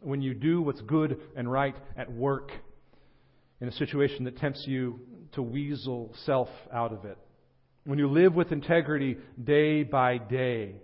when 0.00 0.22
you 0.22 0.34
do 0.34 0.62
what's 0.62 0.80
good 0.82 1.20
and 1.36 1.50
right 1.50 1.76
at 1.96 2.10
work 2.12 2.50
in 3.60 3.68
a 3.68 3.72
situation 3.72 4.24
that 4.24 4.38
tempts 4.38 4.64
you 4.66 5.00
to 5.32 5.42
weasel 5.42 6.14
self 6.24 6.48
out 6.72 6.92
of 6.92 7.04
it, 7.04 7.18
when 7.84 7.98
you 7.98 8.08
live 8.08 8.34
with 8.34 8.52
integrity 8.52 9.16
day 9.42 9.82
by 9.82 10.18
day, 10.18 10.74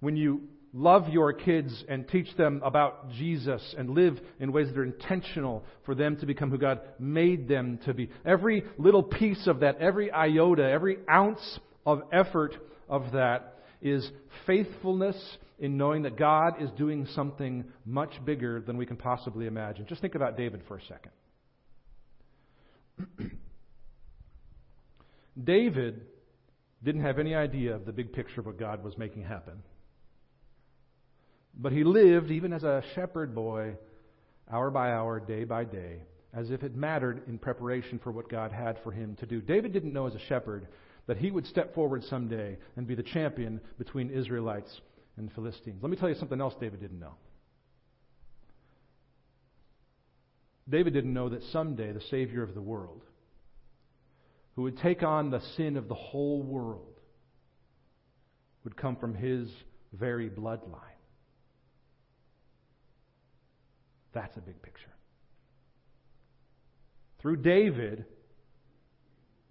when 0.00 0.16
you 0.16 0.42
love 0.72 1.08
your 1.08 1.32
kids 1.32 1.84
and 1.88 2.06
teach 2.08 2.28
them 2.36 2.60
about 2.64 3.10
Jesus 3.12 3.74
and 3.76 3.90
live 3.90 4.18
in 4.38 4.52
ways 4.52 4.68
that 4.68 4.78
are 4.78 4.84
intentional 4.84 5.64
for 5.84 5.94
them 5.94 6.16
to 6.16 6.26
become 6.26 6.50
who 6.50 6.58
God 6.58 6.80
made 6.98 7.48
them 7.48 7.78
to 7.84 7.94
be. 7.94 8.10
Every 8.24 8.64
little 8.76 9.02
piece 9.02 9.46
of 9.46 9.60
that, 9.60 9.78
every 9.78 10.10
iota, 10.12 10.68
every 10.68 10.98
ounce 11.10 11.58
of 11.86 12.02
effort 12.12 12.54
of 12.88 13.12
that 13.12 13.54
is 13.80 14.08
faithfulness 14.46 15.16
in 15.58 15.76
knowing 15.76 16.02
that 16.02 16.16
God 16.16 16.62
is 16.62 16.70
doing 16.76 17.06
something 17.14 17.64
much 17.84 18.12
bigger 18.24 18.60
than 18.60 18.76
we 18.76 18.86
can 18.86 18.96
possibly 18.96 19.46
imagine. 19.46 19.86
Just 19.88 20.00
think 20.00 20.14
about 20.14 20.36
David 20.36 20.62
for 20.68 20.76
a 20.76 20.82
second. 20.82 21.12
David 25.44 26.02
didn't 26.84 27.02
have 27.02 27.18
any 27.18 27.34
idea 27.34 27.74
of 27.74 27.86
the 27.86 27.92
big 27.92 28.12
picture 28.12 28.40
of 28.40 28.46
what 28.46 28.58
God 28.58 28.84
was 28.84 28.96
making 28.98 29.22
happen. 29.24 29.62
But 31.58 31.72
he 31.72 31.84
lived, 31.84 32.30
even 32.30 32.52
as 32.52 32.62
a 32.62 32.84
shepherd 32.94 33.34
boy, 33.34 33.76
hour 34.50 34.70
by 34.70 34.92
hour, 34.92 35.18
day 35.20 35.44
by 35.44 35.64
day, 35.64 36.02
as 36.32 36.50
if 36.50 36.62
it 36.62 36.76
mattered 36.76 37.22
in 37.26 37.38
preparation 37.38 37.98
for 37.98 38.12
what 38.12 38.28
God 38.28 38.52
had 38.52 38.78
for 38.84 38.92
him 38.92 39.16
to 39.16 39.26
do. 39.26 39.40
David 39.40 39.72
didn't 39.72 39.92
know 39.92 40.06
as 40.06 40.14
a 40.14 40.20
shepherd 40.28 40.68
that 41.06 41.16
he 41.16 41.30
would 41.30 41.46
step 41.46 41.74
forward 41.74 42.04
someday 42.04 42.56
and 42.76 42.86
be 42.86 42.94
the 42.94 43.02
champion 43.02 43.60
between 43.78 44.10
Israelites 44.10 44.80
and 45.16 45.32
Philistines. 45.32 45.82
Let 45.82 45.90
me 45.90 45.96
tell 45.96 46.08
you 46.08 46.14
something 46.14 46.40
else 46.40 46.54
David 46.60 46.80
didn't 46.80 47.00
know. 47.00 47.14
David 50.68 50.92
didn't 50.92 51.14
know 51.14 51.30
that 51.30 51.42
someday 51.44 51.92
the 51.92 52.02
Savior 52.02 52.42
of 52.42 52.54
the 52.54 52.60
world 52.60 53.02
who 54.58 54.62
would 54.64 54.78
take 54.78 55.04
on 55.04 55.30
the 55.30 55.40
sin 55.56 55.76
of 55.76 55.86
the 55.86 55.94
whole 55.94 56.42
world, 56.42 56.98
would 58.64 58.76
come 58.76 58.96
from 58.96 59.14
his 59.14 59.48
very 59.92 60.28
bloodline. 60.28 60.97
That's 64.12 64.36
a 64.36 64.40
big 64.40 64.60
picture. 64.62 64.92
Through 67.20 67.38
David, 67.38 68.04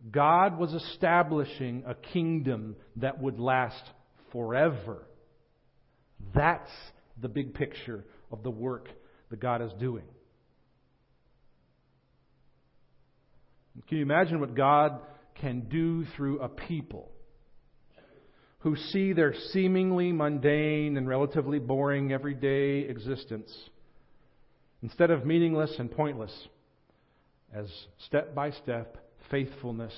God 0.10 0.58
was 0.58 0.74
establishing 0.74 1.84
a 1.86 1.94
kingdom 1.96 2.76
that 2.98 3.22
would 3.22 3.40
last 3.40 3.84
forever. 4.32 5.06
That's 6.34 6.72
the 7.20 7.28
big 7.28 7.54
picture 7.54 8.06
of 8.32 8.44
the 8.44 8.52
work 8.52 8.90
that 9.30 9.40
God 9.40 9.62
is 9.62 9.72
doing. 9.80 10.06
Can 13.88 13.98
you 13.98 14.04
imagine 14.04 14.40
what 14.40 14.56
God 14.56 15.00
can 15.36 15.68
do 15.70 16.06
through 16.16 16.40
a 16.40 16.50
people 16.50 17.12
who 18.60 18.76
see 18.76 19.14
their 19.14 19.34
seemingly 19.52 20.12
mundane 20.12 20.98
and 20.98 21.08
relatively 21.08 21.60
boring 21.60 22.12
everyday 22.12 22.80
existence, 22.90 23.56
instead 24.82 25.12
of 25.12 25.26
meaningless 25.26 25.74
and 25.80 25.92
pointless, 25.92 26.48
as 27.54 27.68
step 28.06 28.36
by 28.36 28.52
step 28.52 28.98
faithfulness 29.32 29.94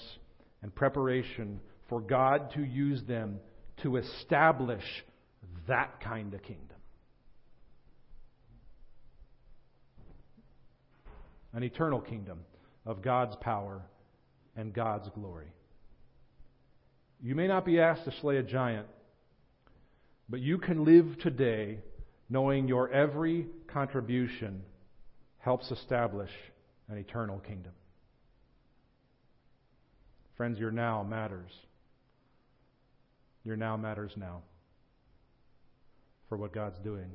and 0.61 0.73
preparation 0.73 1.59
for 1.87 1.99
God 2.01 2.51
to 2.53 2.63
use 2.63 3.01
them 3.07 3.39
to 3.83 3.97
establish 3.97 4.83
that 5.67 5.99
kind 6.01 6.33
of 6.33 6.41
kingdom? 6.43 6.65
An 11.53 11.63
eternal 11.63 11.99
kingdom 11.99 12.39
of 12.85 13.01
God's 13.01 13.35
power 13.37 13.81
and 14.55 14.73
God's 14.73 15.09
glory. 15.15 15.51
You 17.21 17.35
may 17.35 17.47
not 17.47 17.65
be 17.65 17.79
asked 17.79 18.05
to 18.05 18.13
slay 18.21 18.37
a 18.37 18.43
giant, 18.43 18.87
but 20.29 20.39
you 20.39 20.57
can 20.57 20.85
live 20.85 21.17
today 21.21 21.79
knowing 22.29 22.67
your 22.67 22.89
every 22.91 23.47
contribution 23.73 24.61
helps 25.39 25.71
establish 25.71 26.31
an 26.89 26.97
eternal 26.97 27.39
kingdom. 27.39 27.71
Friends, 30.35 30.59
your 30.59 30.71
now 30.71 31.03
matters. 31.03 31.51
Your 33.43 33.55
now 33.55 33.77
matters 33.77 34.11
now 34.15 34.41
for 36.27 36.37
what 36.37 36.53
God's 36.53 36.79
doing 36.79 37.11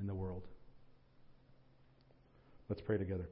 in 0.00 0.06
the 0.06 0.14
world. 0.14 0.42
Let's 2.68 2.82
pray 2.82 2.98
together. 2.98 3.28